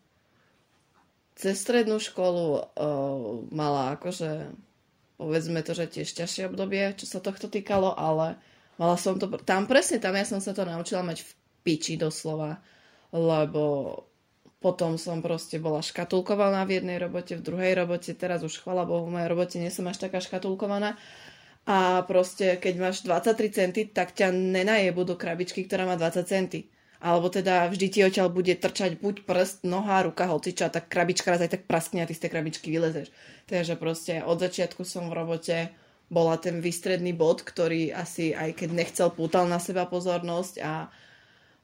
cez 1.35 1.59
strednú 1.59 1.99
školu 1.99 2.47
uh, 2.53 2.63
mala 3.51 3.97
akože 3.99 4.53
povedzme 5.17 5.61
to, 5.65 5.73
že 5.77 6.01
tiež 6.01 6.09
ťažšie 6.17 6.49
obdobie, 6.49 6.97
čo 6.97 7.05
sa 7.05 7.21
tohto 7.21 7.49
týkalo, 7.49 7.93
ale 7.93 8.41
mala 8.81 8.97
som 8.97 9.17
to, 9.21 9.29
tam 9.45 9.69
presne 9.69 10.01
tam 10.01 10.17
ja 10.17 10.25
som 10.25 10.41
sa 10.41 10.57
to 10.57 10.65
naučila 10.65 11.05
mať 11.05 11.25
v 11.25 11.31
piči 11.61 12.01
doslova, 12.01 12.57
lebo 13.13 13.97
potom 14.61 14.97
som 14.97 15.21
proste 15.21 15.61
bola 15.61 15.85
škatulkovaná 15.85 16.65
v 16.65 16.81
jednej 16.81 16.97
robote, 17.01 17.37
v 17.37 17.45
druhej 17.45 17.73
robote, 17.77 18.13
teraz 18.17 18.41
už 18.45 18.61
chvala 18.65 18.89
Bohu, 18.89 19.09
v 19.09 19.21
mojej 19.21 19.29
robote 19.29 19.57
nie 19.61 19.73
som 19.73 19.89
až 19.89 20.01
taká 20.01 20.25
škatulkovaná, 20.25 20.97
a 21.69 22.01
proste 22.09 22.57
keď 22.57 22.75
máš 22.81 22.97
23 23.05 23.53
centy, 23.53 23.81
tak 23.93 24.17
ťa 24.17 24.33
nenajebu 24.33 25.05
do 25.05 25.17
krabičky, 25.21 25.69
ktorá 25.69 25.85
má 25.85 26.01
20 26.01 26.25
centy 26.25 26.73
alebo 27.01 27.33
teda 27.33 27.65
vždy 27.73 27.87
ti 27.89 28.01
odtiaľ 28.05 28.29
bude 28.29 28.53
trčať 28.53 29.01
buď 29.01 29.25
prst, 29.25 29.65
noha, 29.65 30.05
ruka, 30.05 30.29
hociča, 30.29 30.69
tak 30.69 30.93
krabička 30.93 31.33
raz 31.33 31.41
aj 31.41 31.57
tak 31.57 31.63
praskne 31.65 32.05
a 32.05 32.09
ty 32.09 32.13
z 32.13 32.29
tej 32.29 32.31
krabičky 32.37 32.69
vylezeš. 32.69 33.09
Takže 33.49 33.81
proste 33.81 34.21
od 34.21 34.37
začiatku 34.37 34.85
som 34.85 35.09
v 35.09 35.17
robote 35.17 35.73
bola 36.13 36.37
ten 36.37 36.61
výstredný 36.61 37.17
bod, 37.17 37.41
ktorý 37.41 37.97
asi 37.97 38.37
aj 38.37 38.53
keď 38.61 38.69
nechcel 38.77 39.09
pútal 39.09 39.49
na 39.49 39.57
seba 39.57 39.89
pozornosť 39.89 40.55
a 40.61 40.93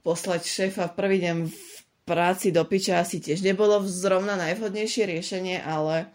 poslať 0.01 0.43
šéfa 0.49 0.89
v 0.89 0.97
prvý 0.97 1.19
deň 1.21 1.37
v 1.53 1.77
práci 2.07 2.55
do 2.55 2.63
piča 2.63 3.03
asi 3.03 3.19
tiež 3.19 3.43
nebolo 3.43 3.83
zrovna 3.85 4.39
najvhodnejšie 4.39 5.05
riešenie, 5.11 5.59
ale 5.61 6.07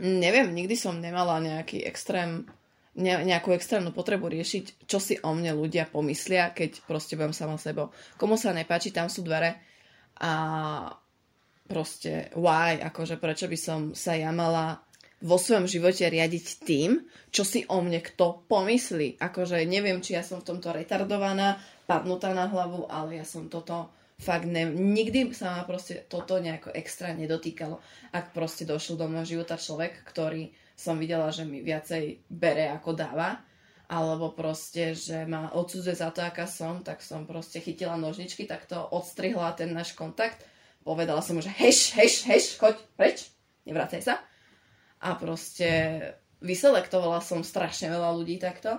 neviem, 0.00 0.50
nikdy 0.50 0.74
som 0.74 0.98
nemala 0.98 1.38
nejaký 1.44 1.84
extrém 1.84 2.48
nejakú 2.96 3.52
extrémnu 3.52 3.92
potrebu 3.92 4.32
riešiť, 4.32 4.88
čo 4.88 4.96
si 4.96 5.20
o 5.20 5.36
mne 5.36 5.52
ľudia 5.52 5.84
pomyslia, 5.92 6.56
keď 6.56 6.80
proste 6.88 7.14
budem 7.14 7.36
sama 7.36 7.60
sebou. 7.60 7.92
Komu 8.16 8.40
sa 8.40 8.56
nepáči, 8.56 8.88
tam 8.88 9.12
sú 9.12 9.20
dvere 9.20 9.60
a 10.16 10.32
proste 11.68 12.32
why, 12.32 12.80
akože 12.80 13.20
prečo 13.20 13.46
by 13.52 13.58
som 13.60 13.80
sa 13.92 14.16
ja 14.16 14.32
mala 14.32 14.80
vo 15.20 15.36
svojom 15.36 15.68
živote 15.68 16.08
riadiť 16.08 16.46
tým, 16.64 17.04
čo 17.32 17.44
si 17.44 17.64
o 17.68 17.80
mne 17.80 18.00
kto 18.00 18.48
pomyslí. 18.48 19.20
Akože 19.20 19.60
neviem, 19.68 20.00
či 20.00 20.16
ja 20.16 20.24
som 20.24 20.40
v 20.40 20.48
tomto 20.52 20.72
retardovaná, 20.72 21.60
padnutá 21.84 22.32
na 22.32 22.48
hlavu, 22.48 22.88
ale 22.88 23.20
ja 23.20 23.26
som 23.28 23.48
toto 23.48 23.92
fakt 24.16 24.48
ne, 24.48 24.64
nikdy 24.72 25.36
sa 25.36 25.60
ma 25.60 25.62
proste 25.68 26.08
toto 26.08 26.40
nejako 26.40 26.72
extra 26.72 27.12
nedotýkalo. 27.12 27.80
Ak 28.16 28.32
proste 28.32 28.64
došiel 28.64 28.96
do 28.96 29.08
môjho 29.08 29.36
života 29.40 29.60
človek, 29.60 30.04
ktorý 30.04 30.52
som 30.76 31.00
videla, 31.00 31.32
že 31.32 31.48
mi 31.48 31.64
viacej 31.64 32.28
bere 32.28 32.68
ako 32.68 32.92
dáva, 32.92 33.40
alebo 33.88 34.34
proste, 34.36 34.92
že 34.92 35.24
ma 35.24 35.48
odsudzuje 35.56 35.96
za 35.96 36.12
to, 36.12 36.20
aká 36.20 36.44
som, 36.44 36.84
tak 36.84 37.00
som 37.00 37.24
proste 37.24 37.64
chytila 37.64 37.96
nožničky, 37.96 38.44
tak 38.44 38.68
to 38.68 38.76
odstrihla 38.76 39.56
ten 39.56 39.72
náš 39.72 39.96
kontakt. 39.96 40.44
Povedala 40.84 41.24
som 41.24 41.38
mu, 41.38 41.42
že 41.42 41.54
heš, 41.54 41.96
heš, 41.96 42.28
heš, 42.28 42.44
choď 42.60 42.76
preč, 42.94 43.30
nevracaj 43.64 44.02
sa. 44.04 44.14
A 45.00 45.16
proste 45.16 45.98
vyselektovala 46.44 47.24
som 47.24 47.40
strašne 47.46 47.88
veľa 47.88 48.10
ľudí 48.12 48.36
takto, 48.36 48.76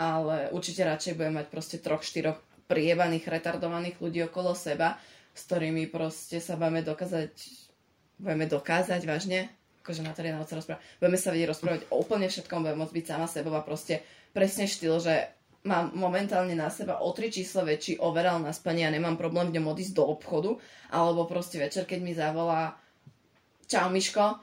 ale 0.00 0.50
určite 0.50 0.82
radšej 0.88 1.16
budem 1.16 1.38
mať 1.38 1.46
proste 1.52 1.76
troch, 1.78 2.02
štyroch 2.02 2.40
priebaných, 2.68 3.28
retardovaných 3.28 3.96
ľudí 4.00 4.24
okolo 4.24 4.56
seba, 4.56 4.96
s 5.36 5.46
ktorými 5.46 5.88
proste 5.88 6.40
sa 6.40 6.56
budeme 6.56 6.80
dokázať, 6.82 7.32
budeme 8.20 8.46
dokázať 8.48 9.00
vážne 9.04 9.48
akože 9.88 10.04
materiálne 10.04 10.44
sa 10.44 10.60
rozprávať. 10.60 10.84
Budeme 11.00 11.16
sa 11.16 11.32
vedieť 11.32 11.48
rozprávať 11.48 11.80
o 11.88 11.96
úplne 12.04 12.28
všetkom, 12.28 12.60
budeme 12.60 12.84
môcť 12.84 12.92
byť 12.92 13.06
sama 13.08 13.24
sebou 13.24 13.56
a 13.56 13.64
proste 13.64 14.04
presne 14.36 14.68
štýl, 14.68 15.00
že 15.00 15.32
mám 15.64 15.96
momentálne 15.96 16.52
na 16.52 16.68
seba 16.68 17.00
o 17.00 17.08
tri 17.16 17.32
číslo 17.32 17.64
väčší 17.64 17.96
overal 18.04 18.36
na 18.44 18.52
spanie 18.52 18.84
a 18.84 18.92
nemám 18.92 19.16
problém 19.16 19.48
v 19.48 19.56
ňom 19.56 19.72
odísť 19.72 19.96
do 19.96 20.04
obchodu, 20.04 20.60
alebo 20.92 21.24
proste 21.24 21.56
večer, 21.56 21.88
keď 21.88 22.00
mi 22.04 22.12
zavolá 22.12 22.76
čau 23.64 23.88
Miško, 23.88 24.36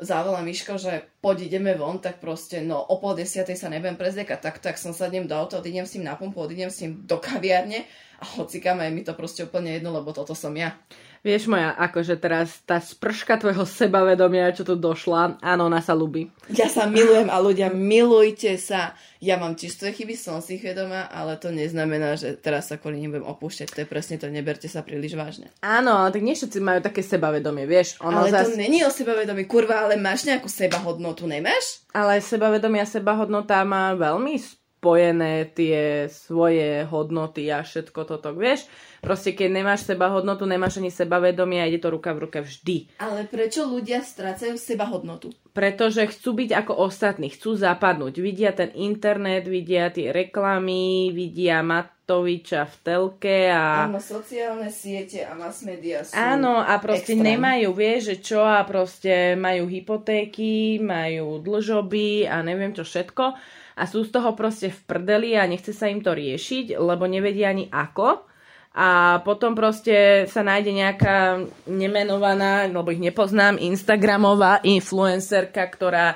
zavolá 0.00 0.44
Miško, 0.44 0.76
že 0.76 1.08
poď 1.24 1.48
ideme 1.48 1.72
von, 1.76 1.96
tak 1.96 2.20
proste 2.20 2.60
no 2.60 2.80
o 2.80 2.96
pol 3.00 3.16
desiatej 3.16 3.56
sa 3.56 3.72
nebudem 3.72 3.96
prezliekať, 3.96 4.38
tak, 4.40 4.56
tak 4.60 4.76
som 4.76 4.92
sadnem 4.92 5.24
do 5.24 5.32
auta, 5.32 5.60
odídem 5.60 5.88
s 5.88 5.96
ním 5.96 6.08
na 6.08 6.16
pumpu, 6.16 6.44
odídem 6.44 6.68
s 6.68 6.84
ním 6.84 7.08
do 7.08 7.16
kaviárne 7.16 7.88
a 8.20 8.24
hocikam 8.36 8.80
je 8.84 8.92
mi 8.92 9.02
to 9.04 9.16
proste 9.16 9.44
úplne 9.44 9.80
jedno, 9.80 9.96
lebo 9.96 10.12
toto 10.12 10.36
som 10.36 10.52
ja. 10.52 10.76
Vieš 11.20 11.52
moja, 11.52 11.76
akože 11.76 12.16
teraz 12.16 12.64
tá 12.64 12.80
sprška 12.80 13.36
tvojho 13.36 13.68
sebavedomia, 13.68 14.56
čo 14.56 14.64
tu 14.64 14.72
došla, 14.72 15.36
áno, 15.44 15.68
ona 15.68 15.84
sa 15.84 15.92
ľubí. 15.92 16.32
Ja 16.48 16.64
sa 16.64 16.88
milujem 16.88 17.28
a 17.28 17.36
ľudia, 17.36 17.68
milujte 17.68 18.56
sa. 18.56 18.96
Ja 19.20 19.36
mám 19.36 19.52
čisté 19.52 19.92
chyby, 19.92 20.16
som 20.16 20.40
si 20.40 20.56
vedomá, 20.56 21.12
ale 21.12 21.36
to 21.36 21.52
neznamená, 21.52 22.16
že 22.16 22.40
teraz 22.40 22.72
sa 22.72 22.80
kvôli 22.80 23.04
nebudem 23.04 23.28
opúšťať. 23.28 23.68
To 23.68 23.78
je 23.84 23.88
presne 23.92 24.16
to, 24.16 24.32
neberte 24.32 24.64
sa 24.64 24.80
príliš 24.80 25.12
vážne. 25.12 25.52
Áno, 25.60 25.92
ale 25.92 26.08
tak 26.08 26.24
nie 26.24 26.32
všetci 26.32 26.56
majú 26.56 26.80
také 26.80 27.04
sebavedomie, 27.04 27.68
vieš. 27.68 28.00
Ono 28.00 28.24
ale 28.24 28.32
zas... 28.32 28.48
to 28.48 28.56
není 28.56 28.80
o 28.80 28.88
sebavedomí, 28.88 29.44
kurva, 29.44 29.84
ale 29.84 30.00
máš 30.00 30.24
nejakú 30.24 30.48
sebahodnotu, 30.48 31.28
nemáš? 31.28 31.84
Ale 31.92 32.24
sebavedomia, 32.24 32.88
sebahodnota 32.88 33.60
má 33.68 33.92
veľmi 33.92 34.40
spojené 34.80 35.44
tie 35.52 36.08
svoje 36.08 36.88
hodnoty 36.88 37.52
a 37.52 37.60
všetko 37.60 38.08
toto, 38.08 38.32
vieš? 38.32 38.64
Proste 39.04 39.36
keď 39.36 39.60
nemáš 39.60 39.84
seba 39.84 40.08
hodnotu, 40.08 40.48
nemáš 40.48 40.80
ani 40.80 40.88
sebavedomie 40.88 41.60
a 41.60 41.68
ide 41.68 41.84
to 41.84 41.92
ruka 41.92 42.16
v 42.16 42.24
ruke 42.24 42.40
vždy. 42.40 42.88
Ale 42.96 43.28
prečo 43.28 43.68
ľudia 43.68 44.00
strácajú 44.00 44.56
seba 44.56 44.88
hodnotu? 44.88 45.36
Pretože 45.52 46.08
chcú 46.08 46.32
byť 46.32 46.50
ako 46.64 46.72
ostatní, 46.80 47.28
chcú 47.28 47.60
zapadnúť. 47.60 48.24
Vidia 48.24 48.56
ten 48.56 48.72
internet, 48.72 49.44
vidia 49.44 49.92
tie 49.92 50.16
reklamy, 50.16 51.12
vidia 51.12 51.60
Matoviča 51.60 52.64
v 52.64 52.74
telke 52.80 53.52
a... 53.52 53.84
Áno, 53.84 54.00
sociálne 54.00 54.72
siete 54.72 55.28
a 55.28 55.36
mass 55.36 55.60
media 55.60 56.08
sú 56.08 56.16
Áno, 56.16 56.56
a 56.56 56.72
proste 56.80 57.20
extrém. 57.20 57.36
nemajú, 57.36 57.68
vieš, 57.76 58.16
že 58.16 58.32
čo 58.32 58.40
a 58.40 58.64
proste 58.64 59.36
majú 59.36 59.68
hypotéky, 59.68 60.80
majú 60.80 61.36
dlžoby 61.44 62.32
a 62.32 62.40
neviem 62.40 62.72
čo 62.72 62.80
všetko 62.80 63.59
a 63.76 63.82
sú 63.86 64.02
z 64.06 64.10
toho 64.10 64.34
proste 64.34 64.72
v 64.72 64.80
prdeli 64.86 65.36
a 65.38 65.46
nechce 65.46 65.70
sa 65.70 65.86
im 65.86 66.02
to 66.02 66.14
riešiť, 66.14 66.78
lebo 66.78 67.06
nevedia 67.06 67.52
ani 67.52 67.68
ako. 67.70 68.26
A 68.70 69.18
potom 69.26 69.58
proste 69.58 70.26
sa 70.30 70.46
nájde 70.46 70.70
nejaká 70.70 71.42
nemenovaná, 71.66 72.70
lebo 72.70 72.94
ich 72.94 73.02
nepoznám, 73.02 73.58
Instagramová 73.58 74.62
influencerka, 74.62 75.66
ktorá 75.66 76.14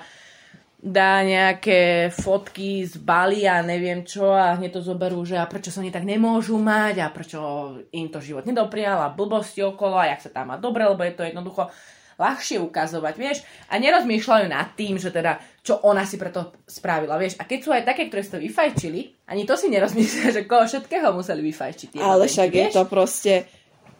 dá 0.84 1.24
nejaké 1.24 2.12
fotky 2.12 2.84
z 2.84 3.00
Bali 3.00 3.48
a 3.48 3.64
neviem 3.64 4.04
čo 4.04 4.36
a 4.36 4.52
hneď 4.60 4.78
to 4.78 4.80
zoberú, 4.84 5.24
že 5.24 5.40
a 5.40 5.48
prečo 5.48 5.72
sa 5.72 5.80
oni 5.80 5.88
tak 5.88 6.04
nemôžu 6.04 6.60
mať 6.60 7.00
a 7.00 7.08
prečo 7.08 7.40
im 7.88 8.12
to 8.12 8.20
život 8.20 8.44
nedoprial 8.44 9.00
a 9.00 9.08
blbosti 9.08 9.64
okolo 9.64 9.96
a 9.96 10.12
jak 10.12 10.28
sa 10.28 10.30
tam 10.30 10.52
má 10.52 10.60
dobre, 10.60 10.84
lebo 10.84 11.00
je 11.00 11.16
to 11.16 11.24
jednoducho 11.24 11.72
ľahšie 12.20 12.62
ukazovať, 12.62 13.14
vieš, 13.18 13.42
a 13.72 13.80
nerozmýšľajú 13.80 14.46
nad 14.46 14.76
tým, 14.78 15.00
že 15.00 15.10
teda, 15.10 15.40
čo 15.64 15.81
ona 15.88 16.05
si 16.05 16.20
preto 16.20 16.61
spravila, 16.68 17.16
vieš. 17.16 17.40
A 17.40 17.48
keď 17.48 17.59
sú 17.64 17.70
aj 17.72 17.88
také, 17.88 18.12
ktoré 18.12 18.20
si 18.20 18.37
to 18.37 18.40
vyfajčili, 18.44 19.24
ani 19.33 19.48
to 19.48 19.57
si 19.57 19.72
nerozmyslia, 19.72 20.29
že 20.37 20.44
koho 20.44 20.68
všetkého 20.68 21.09
museli 21.16 21.40
vyfajčiť. 21.48 21.96
Ale 22.05 22.29
však 22.29 22.50
je 22.53 22.66
to 22.68 22.85
proste 22.85 23.48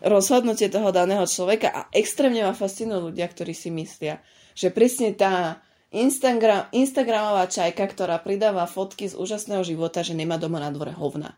rozhodnutie 0.05 0.69
toho 0.69 0.93
daného 0.93 1.25
človeka 1.25 1.73
a 1.73 1.81
extrémne 1.89 2.45
ma 2.45 2.53
fascinujú 2.53 3.09
ľudia, 3.09 3.25
ktorí 3.25 3.57
si 3.57 3.73
myslia, 3.73 4.21
že 4.53 4.69
presne 4.69 5.17
tá 5.17 5.65
Instagram, 5.89 6.69
Instagramová 6.77 7.49
čajka, 7.49 7.89
ktorá 7.89 8.21
pridáva 8.21 8.69
fotky 8.69 9.09
z 9.09 9.17
úžasného 9.17 9.65
života, 9.65 10.05
že 10.05 10.13
nemá 10.13 10.37
doma 10.37 10.61
na 10.61 10.69
dvore 10.69 10.93
hovna. 10.93 11.33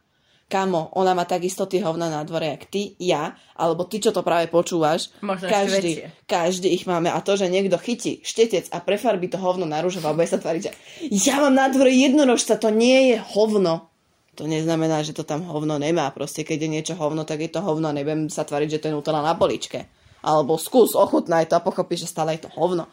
Kamo, 0.47 0.95
ona 0.95 1.11
má 1.11 1.27
takisto 1.27 1.67
tie 1.67 1.83
hovna 1.83 2.07
na 2.07 2.23
dvore, 2.23 2.55
jak 2.55 2.71
ty, 2.71 2.95
ja, 3.03 3.35
alebo 3.59 3.83
ty, 3.83 3.99
čo 3.99 4.15
to 4.15 4.23
práve 4.23 4.47
počúvaš. 4.47 5.11
Možno 5.19 5.51
každý, 5.51 6.07
každý 6.23 6.71
ich 6.71 6.87
máme. 6.87 7.11
A 7.11 7.19
to, 7.19 7.35
že 7.35 7.51
niekto 7.51 7.75
chytí 7.83 8.23
štetec 8.23 8.71
a 8.71 8.79
prefarbí 8.79 9.27
to 9.27 9.43
hovno 9.43 9.67
na 9.67 9.83
rúžovo 9.83 10.07
a 10.07 10.15
bude 10.15 10.31
sa 10.31 10.39
tváriť, 10.39 10.63
že 10.63 10.73
ja 11.11 11.43
mám 11.43 11.51
na 11.51 11.67
dvore 11.67 11.91
jednorožca, 11.91 12.63
to 12.63 12.71
nie 12.71 13.11
je 13.11 13.17
hovno. 13.35 13.91
To 14.39 14.47
neznamená, 14.47 15.03
že 15.03 15.19
to 15.19 15.27
tam 15.27 15.43
hovno 15.51 15.83
nemá. 15.83 16.15
Proste, 16.15 16.47
keď 16.47 16.59
je 16.63 16.73
niečo 16.79 16.95
hovno, 16.95 17.27
tak 17.27 17.43
je 17.43 17.51
to 17.51 17.59
hovno. 17.59 17.91
Nebudem 17.91 18.31
sa 18.31 18.47
tváriť, 18.47 18.79
že 18.79 18.81
to 18.85 18.87
je 18.93 18.95
nutella 18.95 19.27
na 19.27 19.35
poličke. 19.35 19.91
Alebo 20.23 20.61
skús, 20.63 20.95
ochutnaj 20.95 21.51
to 21.51 21.59
a 21.59 21.65
pochopíš, 21.65 22.07
že 22.07 22.13
stále 22.15 22.39
je 22.39 22.47
to 22.47 22.55
hovno. 22.55 22.87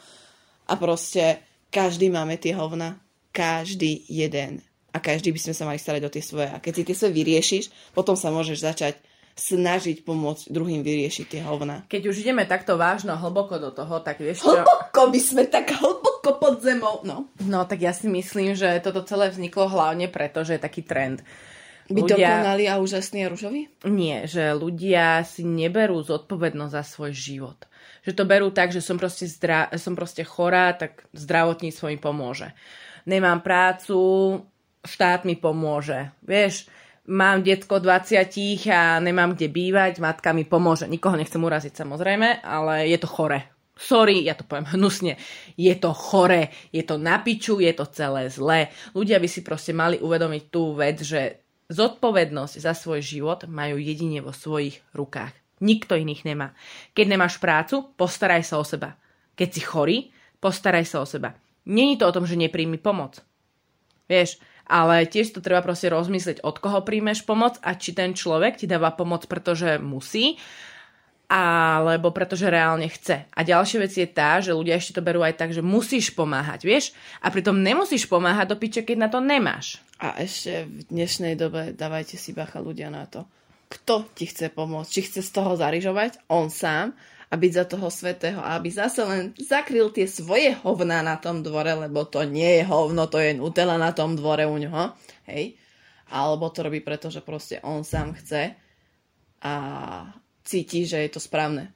A 0.66 0.74
proste 0.74 1.44
každý 1.70 2.10
máme 2.10 2.40
tie 2.42 2.58
hovna. 2.58 2.98
Každý 3.30 4.10
jeden. 4.10 4.64
A 4.94 5.02
každý 5.02 5.34
by 5.34 5.42
sme 5.42 5.54
sa 5.58 5.66
mali 5.66 5.82
starať 5.82 6.02
o 6.06 6.14
tie 6.14 6.22
svoje. 6.22 6.48
A 6.54 6.62
keď 6.62 6.74
si 6.78 6.84
tie 6.86 6.98
svoje 6.98 7.14
vyriešiš, 7.18 7.64
potom 7.98 8.14
sa 8.14 8.30
môžeš 8.30 8.62
začať 8.62 8.96
snažiť 9.34 10.06
pomôcť 10.06 10.54
druhým 10.54 10.86
vyriešiť 10.86 11.26
tie 11.26 11.42
hovna. 11.42 11.90
Keď 11.90 12.02
už 12.06 12.22
ideme 12.22 12.46
takto 12.46 12.78
vážno 12.78 13.18
hlboko 13.18 13.58
do 13.58 13.74
toho, 13.74 13.98
tak 14.06 14.22
vieš 14.22 14.46
čo? 14.46 14.54
Hlboko 14.54 15.10
by 15.10 15.20
sme 15.20 15.44
tak 15.50 15.74
hlboko 15.74 16.38
pod 16.38 16.62
zemou. 16.62 17.02
No. 17.02 17.34
No 17.42 17.66
tak 17.66 17.82
ja 17.82 17.98
si 17.98 18.06
myslím, 18.06 18.54
že 18.54 18.78
toto 18.86 19.02
celé 19.02 19.34
vzniklo 19.34 19.66
hlavne 19.66 20.06
preto, 20.14 20.46
že 20.46 20.58
je 20.58 20.62
taký 20.62 20.86
trend. 20.86 21.26
Byť 21.90 22.16
dokonalý 22.16 22.70
a 22.72 22.80
úžasný 22.80 23.28
a 23.28 23.32
ružový? 23.34 23.68
Nie, 23.90 24.24
že 24.24 24.56
ľudia 24.56 25.26
si 25.28 25.44
neberú 25.44 26.00
zodpovednosť 26.00 26.74
za 26.80 26.84
svoj 26.86 27.12
život. 27.12 27.60
Že 28.08 28.12
to 28.16 28.24
berú 28.24 28.48
tak, 28.56 28.72
že 28.72 28.80
som 28.80 28.96
proste, 28.96 29.28
zdra- 29.28 29.68
som 29.76 29.98
proste 29.98 30.24
chorá, 30.24 30.72
tak 30.78 31.04
zdravotníctvo 31.12 31.92
mi 31.92 32.00
pomôže. 32.00 32.56
Nemám 33.04 33.44
prácu, 33.44 34.00
štát 34.84 35.24
mi 35.24 35.40
pomôže. 35.40 36.12
Vieš, 36.24 36.68
mám 37.08 37.44
detko 37.44 37.80
20 37.80 38.28
a 38.72 39.00
nemám 39.00 39.36
kde 39.36 39.48
bývať, 39.50 40.04
matka 40.04 40.36
mi 40.36 40.44
pomôže. 40.44 40.88
Nikoho 40.88 41.16
nechcem 41.16 41.42
uraziť 41.42 41.74
samozrejme, 41.74 42.44
ale 42.44 42.88
je 42.92 43.00
to 43.00 43.08
chore. 43.08 43.48
Sorry, 43.74 44.22
ja 44.22 44.38
to 44.38 44.46
poviem 44.46 44.70
hnusne. 44.78 45.18
Je 45.58 45.74
to 45.74 45.98
chore, 45.98 46.54
je 46.70 46.86
to 46.86 47.02
na 47.02 47.18
piču, 47.18 47.58
je 47.58 47.74
to 47.74 47.90
celé 47.90 48.30
zlé. 48.30 48.70
Ľudia 48.94 49.18
by 49.18 49.28
si 49.28 49.42
proste 49.42 49.74
mali 49.74 49.98
uvedomiť 49.98 50.44
tú 50.54 50.78
vec, 50.78 51.02
že 51.02 51.42
zodpovednosť 51.74 52.62
za 52.62 52.78
svoj 52.78 53.02
život 53.02 53.50
majú 53.50 53.82
jedine 53.82 54.22
vo 54.22 54.30
svojich 54.30 54.78
rukách. 54.94 55.34
Nikto 55.66 55.98
iných 55.98 56.22
nemá. 56.28 56.54
Keď 56.94 57.06
nemáš 57.08 57.42
prácu, 57.42 57.96
postaraj 57.98 58.46
sa 58.46 58.62
o 58.62 58.66
seba. 58.68 58.94
Keď 59.34 59.50
si 59.50 59.62
chorý, 59.66 59.98
postaraj 60.38 60.86
sa 60.86 61.02
o 61.02 61.08
seba. 61.10 61.34
Není 61.66 61.98
to 61.98 62.06
o 62.06 62.14
tom, 62.14 62.28
že 62.30 62.38
nepríjmi 62.38 62.78
pomoc. 62.78 63.24
Vieš, 64.06 64.38
ale 64.68 65.08
tiež 65.10 65.36
to 65.36 65.44
treba 65.44 65.60
proste 65.60 65.92
rozmyslieť, 65.92 66.44
od 66.44 66.58
koho 66.60 66.84
príjmeš 66.84 67.28
pomoc 67.28 67.60
a 67.60 67.76
či 67.76 67.92
ten 67.92 68.16
človek 68.16 68.60
ti 68.60 68.66
dáva 68.68 68.96
pomoc, 68.96 69.28
pretože 69.28 69.80
musí, 69.80 70.40
alebo 71.34 72.14
pretože 72.14 72.46
reálne 72.46 72.86
chce. 72.86 73.26
A 73.34 73.40
ďalšia 73.42 73.80
vec 73.82 73.94
je 73.96 74.06
tá, 74.06 74.38
že 74.38 74.54
ľudia 74.54 74.78
ešte 74.78 75.00
to 75.00 75.06
berú 75.06 75.26
aj 75.26 75.40
tak, 75.40 75.50
že 75.50 75.66
musíš 75.66 76.14
pomáhať, 76.14 76.62
vieš? 76.68 76.94
A 77.26 77.34
pritom 77.34 77.58
nemusíš 77.58 78.06
pomáhať 78.06 78.54
do 78.54 78.60
piče, 78.60 78.86
keď 78.86 78.98
na 79.02 79.10
to 79.10 79.18
nemáš. 79.18 79.82
A 79.98 80.20
ešte 80.22 80.68
v 80.68 80.80
dnešnej 80.94 81.34
dobe 81.34 81.74
dávajte 81.74 82.20
si 82.20 82.36
bacha 82.36 82.62
ľudia 82.62 82.94
na 82.94 83.10
to. 83.10 83.26
Kto 83.72 84.06
ti 84.14 84.30
chce 84.30 84.54
pomôcť? 84.54 84.92
Či 84.94 85.02
chce 85.10 85.22
z 85.26 85.32
toho 85.34 85.58
zarižovať? 85.58 86.30
On 86.30 86.54
sám 86.54 86.94
a 87.34 87.40
byť 87.42 87.52
za 87.58 87.66
toho 87.66 87.90
svetého 87.90 88.38
a 88.38 88.54
aby 88.62 88.70
zase 88.70 89.02
len 89.02 89.34
zakryl 89.42 89.90
tie 89.90 90.06
svoje 90.06 90.54
hovná 90.62 91.02
na 91.02 91.18
tom 91.18 91.42
dvore, 91.42 91.74
lebo 91.74 92.06
to 92.06 92.22
nie 92.30 92.62
je 92.62 92.64
hovno, 92.70 93.10
to 93.10 93.18
je 93.18 93.34
nutela 93.34 93.82
na 93.82 93.90
tom 93.90 94.14
dvore 94.14 94.46
u 94.46 94.54
ňoho. 94.54 94.94
Hej? 95.26 95.58
Alebo 96.14 96.54
to 96.54 96.70
robí 96.70 96.86
preto, 96.86 97.10
že 97.10 97.26
proste 97.26 97.58
on 97.66 97.82
sám 97.82 98.14
chce 98.22 98.54
a 99.42 99.54
cíti, 100.46 100.86
že 100.86 101.02
je 101.02 101.10
to 101.10 101.18
správne. 101.18 101.74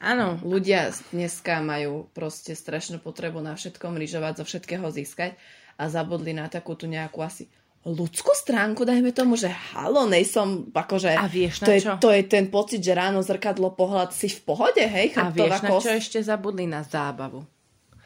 Áno, 0.00 0.40
Ľudia 0.40 0.88
dneska 1.12 1.60
majú 1.60 2.08
proste 2.16 2.56
strašnú 2.56 2.96
potrebu 3.04 3.44
na 3.44 3.60
všetkom 3.60 4.00
lyžovať, 4.00 4.40
zo 4.40 4.44
všetkého 4.48 4.88
získať 4.88 5.36
a 5.76 5.92
zabudli 5.92 6.32
na 6.32 6.48
takú 6.48 6.72
tu 6.72 6.88
nejakú 6.88 7.20
asi 7.20 7.52
ľudskú 7.86 8.34
stránku, 8.34 8.82
dajme 8.82 9.14
tomu, 9.14 9.38
že 9.38 9.46
halo, 9.46 10.10
nejsom, 10.10 10.74
akože... 10.74 11.14
A 11.14 11.30
vieš 11.30 11.62
to 11.62 11.70
na 11.70 11.74
je, 11.78 11.80
čo? 11.86 11.92
To 12.02 12.10
je 12.10 12.22
ten 12.26 12.50
pocit, 12.50 12.82
že 12.82 12.98
ráno 12.98 13.22
zrkadlo 13.22 13.78
pohľad 13.78 14.10
si 14.10 14.26
v 14.26 14.42
pohode, 14.42 14.82
hej? 14.82 15.14
a 15.14 15.30
vieš, 15.30 15.62
na 15.62 15.70
kosť. 15.70 15.84
čo 15.86 15.92
ešte 15.94 16.18
zabudli? 16.18 16.66
Na 16.66 16.82
zábavu. 16.82 17.46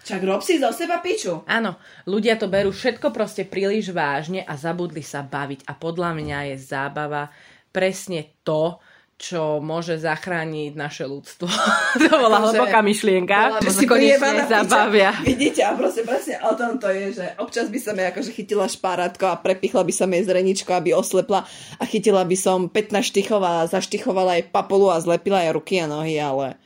Čak 0.01 0.21
rob 0.25 0.41
si 0.45 0.61
zo 0.61 0.73
seba 0.73 1.01
piču. 1.01 1.45
Áno, 1.49 1.81
ľudia 2.09 2.37
to 2.37 2.49
berú 2.49 2.73
všetko 2.73 3.13
proste 3.13 3.45
príliš 3.49 3.93
vážne 3.93 4.45
a 4.45 4.57
zabudli 4.57 5.05
sa 5.05 5.25
baviť. 5.25 5.69
A 5.69 5.73
podľa 5.77 6.17
mňa 6.17 6.39
je 6.53 6.57
zábava 6.61 7.29
presne 7.73 8.37
to, 8.45 8.81
čo 9.21 9.61
môže 9.61 10.01
zachrániť 10.01 10.73
naše 10.73 11.05
ľudstvo. 11.05 11.45
to 12.09 12.15
bola 12.17 12.41
Akože 12.41 12.57
hlboká 12.57 12.81
myšlienka. 12.81 13.61
bola 13.61 13.69
si 13.69 13.85
konečne 13.85 14.49
zabavia. 14.49 15.13
Vidíte, 15.29 15.61
a 15.61 15.77
proste 15.77 16.09
presne 16.09 16.41
o 16.41 16.57
tom 16.57 16.81
to 16.81 16.89
je, 16.89 17.21
že 17.21 17.27
občas 17.37 17.69
by 17.69 17.77
som 17.77 18.01
jej 18.01 18.09
akože 18.09 18.31
chytila 18.33 18.65
špárátko 18.65 19.29
a 19.29 19.37
prepichla 19.37 19.85
by 19.85 19.93
som 19.93 20.09
jej 20.09 20.25
zreničko, 20.25 20.73
aby 20.73 20.97
oslepla 20.97 21.45
a 21.77 21.83
chytila 21.85 22.25
by 22.25 22.33
som 22.33 22.73
15 22.73 23.13
štychov 23.13 23.45
a 23.45 23.69
zaštichovala 23.69 24.41
jej 24.41 24.45
papulu 24.49 24.89
a 24.89 24.97
zlepila 25.05 25.45
jej 25.45 25.53
ruky 25.53 25.85
a 25.85 25.87
nohy, 25.87 26.17
ale 26.17 26.57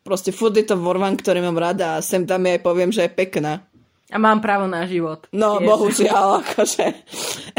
proste 0.00 0.32
furt 0.32 0.56
je 0.56 0.64
to 0.64 0.80
vorvan, 0.80 1.20
ktorý 1.20 1.44
mám 1.44 1.60
rada 1.60 2.00
a 2.00 2.02
sem 2.02 2.24
tam 2.24 2.48
jej 2.48 2.56
poviem, 2.64 2.88
že 2.88 3.04
je 3.04 3.12
pekná. 3.12 3.60
A 4.10 4.18
mám 4.18 4.42
právo 4.42 4.66
na 4.66 4.88
život. 4.88 5.28
No, 5.30 5.60
Tiež. 5.60 5.68
bohužiaľ, 5.68 6.26
akože 6.42 6.86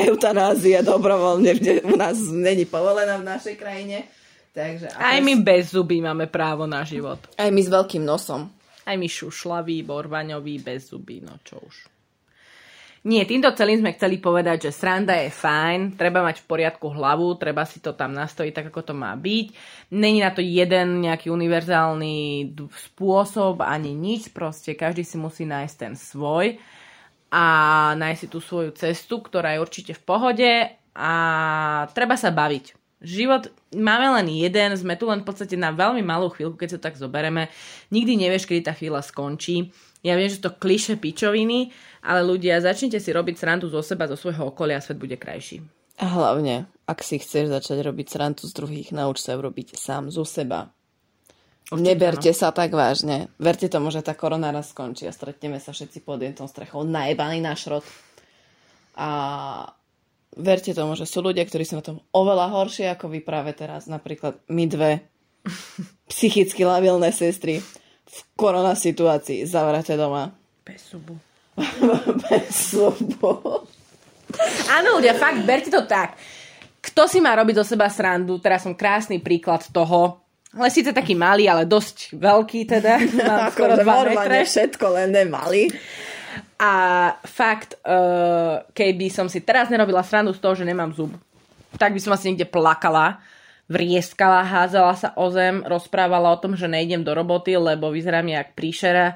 eutanázia 0.01 0.81
dobrovoľne 0.81 1.51
u 1.85 1.93
nás 1.93 2.17
není 2.33 2.65
povolená 2.65 3.21
v 3.21 3.29
našej 3.29 3.55
krajine. 3.55 4.09
Takže 4.51 4.91
Aj 4.99 5.15
my 5.23 5.39
bez 5.39 5.71
zuby 5.71 6.03
máme 6.03 6.27
právo 6.27 6.67
na 6.67 6.83
život. 6.83 7.19
aj 7.39 7.49
my 7.49 7.61
s 7.63 7.69
veľkým 7.71 8.03
nosom. 8.03 8.51
Aj 8.83 8.97
my 8.99 9.07
šušlaví, 9.07 9.85
borvaňoví, 9.87 10.59
bez 10.59 10.91
zuby, 10.91 11.23
no 11.23 11.39
čo 11.45 11.61
už. 11.61 11.87
Nie, 13.01 13.25
týmto 13.25 13.49
celým 13.57 13.81
sme 13.81 13.97
chceli 13.97 14.21
povedať, 14.21 14.69
že 14.69 14.77
sranda 14.77 15.17
je 15.17 15.33
fajn, 15.33 15.97
treba 15.97 16.21
mať 16.21 16.45
v 16.45 16.49
poriadku 16.49 16.85
hlavu, 16.93 17.33
treba 17.33 17.65
si 17.65 17.81
to 17.81 17.97
tam 17.97 18.13
nastojiť 18.13 18.53
tak, 18.53 18.69
ako 18.69 18.81
to 18.81 18.93
má 18.93 19.17
byť. 19.17 19.47
Není 19.89 20.21
na 20.21 20.29
to 20.29 20.45
jeden 20.45 21.01
nejaký 21.01 21.33
univerzálny 21.33 22.53
spôsob 22.69 23.65
ani 23.65 23.97
nič, 23.97 24.29
proste 24.29 24.77
každý 24.77 25.01
si 25.01 25.17
musí 25.17 25.49
nájsť 25.49 25.75
ten 25.81 25.93
svoj 25.97 26.61
a 27.33 27.45
nájsť 27.97 28.19
si 28.21 28.27
tú 28.29 28.37
svoju 28.37 28.69
cestu, 28.77 29.17
ktorá 29.17 29.57
je 29.57 29.63
určite 29.65 29.93
v 29.97 30.03
pohode 30.05 30.51
a 30.93 31.13
treba 31.97 32.13
sa 32.21 32.29
baviť. 32.29 32.80
Život 33.01 33.49
máme 33.73 34.21
len 34.21 34.29
jeden, 34.29 34.77
sme 34.77 34.93
tu 34.93 35.09
len 35.09 35.25
v 35.25 35.27
podstate 35.27 35.57
na 35.57 35.73
veľmi 35.73 36.05
malú 36.05 36.29
chvíľku, 36.29 36.53
keď 36.53 36.77
sa 36.77 36.79
tak 36.79 37.01
zobereme. 37.01 37.49
Nikdy 37.89 38.13
nevieš, 38.13 38.45
kedy 38.45 38.61
tá 38.61 38.73
chvíľa 38.77 39.01
skončí. 39.01 39.73
Ja 40.05 40.13
viem, 40.13 40.29
že 40.29 40.41
to 40.41 40.53
kliše 40.53 41.01
pičoviny, 41.01 41.73
ale 42.05 42.21
ľudia, 42.21 42.61
začnite 42.61 43.01
si 43.01 43.09
robiť 43.09 43.37
srandu 43.37 43.69
zo 43.73 43.81
seba, 43.81 44.05
zo 44.05 44.17
svojho 44.17 44.53
okolia 44.53 44.77
a 44.77 44.85
svet 44.85 45.01
bude 45.01 45.17
krajší. 45.17 45.65
A 46.01 46.05
hlavne, 46.09 46.69
ak 46.89 47.01
si 47.01 47.21
chceš 47.21 47.49
začať 47.49 47.85
robiť 47.85 48.07
srandu 48.09 48.45
z 48.45 48.53
druhých, 48.53 48.89
nauč 48.93 49.21
sa 49.21 49.37
robiť 49.37 49.77
sám 49.77 50.09
zo 50.13 50.25
seba. 50.25 50.69
Určite 51.69 51.87
Neberte 51.87 52.31
áno. 52.33 52.37
sa 52.37 52.49
tak 52.51 52.75
vážne. 52.75 53.31
Verte 53.39 53.69
tomu, 53.71 53.93
že 53.93 54.03
tá 54.03 54.11
korona 54.17 54.51
raz 54.51 54.73
skončí 54.73 55.07
a 55.07 55.15
stretneme 55.15 55.55
sa 55.61 55.71
všetci 55.71 56.03
pod 56.03 56.19
jednou 56.19 56.49
strechou 56.49 56.83
najebaný 56.83 57.39
na 57.39 57.55
šrot. 57.55 57.85
A 58.97 59.09
verte 60.37 60.71
tomu, 60.71 60.95
že 60.95 61.07
sú 61.07 61.19
ľudia, 61.23 61.43
ktorí 61.43 61.63
sú 61.67 61.79
na 61.79 61.85
tom 61.85 61.99
oveľa 62.15 62.51
horšie 62.51 62.87
ako 62.91 63.11
vy 63.11 63.19
práve 63.23 63.51
teraz. 63.55 63.87
Napríklad 63.91 64.39
my 64.47 64.63
dve 64.67 64.91
psychicky 66.11 66.63
labilné 66.63 67.11
sestry 67.11 67.59
v 68.11 68.17
korona 68.35 68.75
situácii 68.75 69.47
zavraté 69.47 69.95
doma. 69.95 70.31
Bez 70.63 70.91
subu. 70.91 71.15
Bez 72.27 72.75
subu. 72.75 73.67
Áno, 74.71 74.99
ľudia, 74.99 75.15
fakt, 75.19 75.43
berte 75.43 75.67
to 75.67 75.83
tak. 75.83 76.15
Kto 76.81 77.05
si 77.05 77.21
má 77.21 77.35
robiť 77.37 77.61
zo 77.61 77.75
seba 77.75 77.91
srandu? 77.91 78.41
Teraz 78.41 78.65
som 78.65 78.73
krásny 78.73 79.21
príklad 79.21 79.61
toho. 79.69 80.23
Ale 80.51 80.67
síce 80.67 80.91
taký 80.91 81.15
malý, 81.15 81.47
ale 81.47 81.63
dosť 81.63 82.17
veľký 82.17 82.67
teda. 82.67 82.99
Mám 83.29 83.55
skoro 83.55 83.73
2 83.79 84.11
metre. 84.11 84.43
všetko, 84.43 84.85
len 84.99 85.09
nemalý. 85.13 85.71
A 86.61 86.71
fakt, 87.25 87.81
uh, 87.81 88.61
keby 88.69 89.09
som 89.09 89.25
si 89.25 89.41
teraz 89.41 89.73
nerobila 89.73 90.05
srandu 90.05 90.29
z 90.37 90.41
toho, 90.45 90.53
že 90.53 90.69
nemám 90.69 90.93
zub, 90.93 91.09
tak 91.81 91.97
by 91.97 91.99
som 91.99 92.13
asi 92.13 92.29
niekde 92.29 92.45
plakala 92.45 93.17
vrieskala, 93.71 94.43
házala 94.43 94.93
sa 94.99 95.15
o 95.15 95.31
zem, 95.31 95.63
rozprávala 95.63 96.35
o 96.35 96.41
tom, 96.43 96.59
že 96.59 96.67
nejdem 96.67 97.07
do 97.07 97.15
roboty, 97.15 97.55
lebo 97.55 97.87
vyzerám 97.87 98.27
jak 98.27 98.51
príšera. 98.51 99.15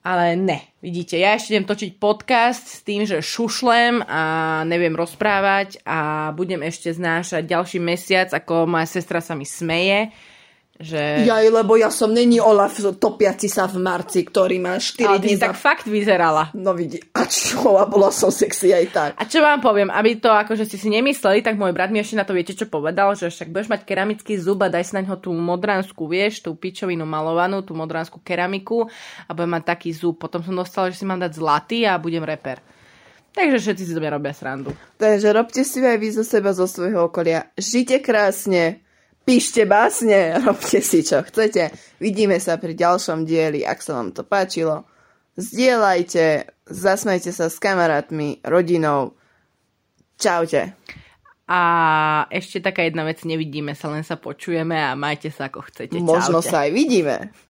Ale 0.00 0.40
ne, 0.40 0.72
vidíte, 0.80 1.20
ja 1.20 1.36
ešte 1.36 1.52
idem 1.52 1.68
točiť 1.68 2.00
podcast 2.00 2.64
s 2.64 2.80
tým, 2.80 3.04
že 3.04 3.20
šušlem 3.20 4.00
a 4.08 4.22
neviem 4.64 4.96
rozprávať 4.96 5.84
a 5.84 6.32
budem 6.32 6.64
ešte 6.64 6.88
znášať 6.88 7.44
ďalší 7.44 7.78
mesiac, 7.82 8.32
ako 8.32 8.64
moja 8.64 8.88
sestra 8.88 9.20
sa 9.20 9.36
mi 9.36 9.44
smeje 9.44 10.08
že... 10.78 11.26
Jaj, 11.26 11.50
lebo 11.50 11.74
ja 11.74 11.90
som 11.90 12.14
není 12.14 12.38
Olaf 12.38 12.78
topiaci 12.78 13.50
sa 13.50 13.66
v 13.66 13.82
marci, 13.82 14.22
ktorý 14.22 14.62
má 14.62 14.78
4 14.78 15.02
Ale 15.02 15.18
dní. 15.18 15.34
za... 15.34 15.50
tak 15.50 15.58
fakt 15.58 15.86
vyzerala. 15.90 16.54
No 16.54 16.70
vidí, 16.70 17.02
a 17.18 17.26
čo, 17.26 17.74
a 17.74 17.84
bola 17.90 18.14
som 18.14 18.30
sexy 18.30 18.70
aj 18.70 18.86
tak. 18.94 19.10
A 19.18 19.26
čo 19.26 19.42
vám 19.42 19.58
poviem, 19.58 19.90
aby 19.90 20.22
to 20.22 20.30
akože 20.30 20.70
ste 20.70 20.78
si 20.78 20.86
nemysleli, 20.86 21.42
tak 21.42 21.58
môj 21.58 21.74
brat 21.74 21.90
mi 21.90 21.98
ešte 21.98 22.14
na 22.14 22.22
to 22.22 22.30
viete, 22.30 22.54
čo 22.54 22.70
povedal, 22.70 23.18
že 23.18 23.26
však 23.26 23.50
budeš 23.50 23.68
mať 23.74 23.80
keramický 23.82 24.38
zub 24.38 24.62
a 24.62 24.70
daj 24.70 24.86
si 24.86 24.94
na 24.94 25.02
ňo 25.02 25.18
tú 25.18 25.34
modranskú, 25.34 26.06
vieš, 26.06 26.46
tú 26.46 26.54
pičovinu 26.54 27.02
malovanú, 27.02 27.66
tú 27.66 27.74
modranskú 27.74 28.22
keramiku 28.22 28.86
a 29.26 29.30
budem 29.34 29.58
mať 29.58 29.64
taký 29.74 29.90
zub. 29.90 30.22
Potom 30.22 30.46
som 30.46 30.54
dostala, 30.54 30.94
že 30.94 31.02
si 31.02 31.04
mám 31.04 31.18
dať 31.18 31.34
zlatý 31.34 31.90
a 31.90 31.98
budem 31.98 32.22
reper. 32.22 32.62
Takže 33.34 33.58
všetci 33.58 33.82
si 33.82 33.92
to 33.94 34.00
robia 34.02 34.34
srandu. 34.34 34.74
Takže 34.98 35.30
robte 35.30 35.62
si 35.62 35.78
aj 35.82 35.98
vy 35.98 36.08
zo 36.10 36.24
seba, 36.26 36.50
zo 36.54 36.66
svojho 36.66 37.06
okolia. 37.06 37.50
Žite 37.54 38.02
krásne 38.02 38.82
píšte 39.28 39.68
básne, 39.68 40.32
robte 40.48 40.80
si 40.80 41.04
čo 41.04 41.20
chcete. 41.20 41.68
Vidíme 42.00 42.40
sa 42.40 42.56
pri 42.56 42.72
ďalšom 42.72 43.28
dieli, 43.28 43.60
ak 43.60 43.84
sa 43.84 44.00
vám 44.00 44.16
to 44.16 44.24
páčilo. 44.24 44.88
Zdieľajte, 45.36 46.48
zasmejte 46.66 47.30
sa 47.30 47.52
s 47.52 47.60
kamarátmi, 47.60 48.40
rodinou. 48.42 49.12
Čaute. 50.18 50.74
A 51.48 51.60
ešte 52.28 52.58
taká 52.60 52.84
jedna 52.84 53.06
vec, 53.06 53.22
nevidíme 53.22 53.72
sa, 53.72 53.88
len 53.88 54.02
sa 54.02 54.18
počujeme 54.18 54.74
a 54.74 54.98
majte 54.98 55.30
sa 55.30 55.46
ako 55.46 55.64
chcete. 55.70 55.96
Možno 56.02 56.42
sa 56.42 56.66
aj 56.66 56.70
vidíme. 56.74 57.30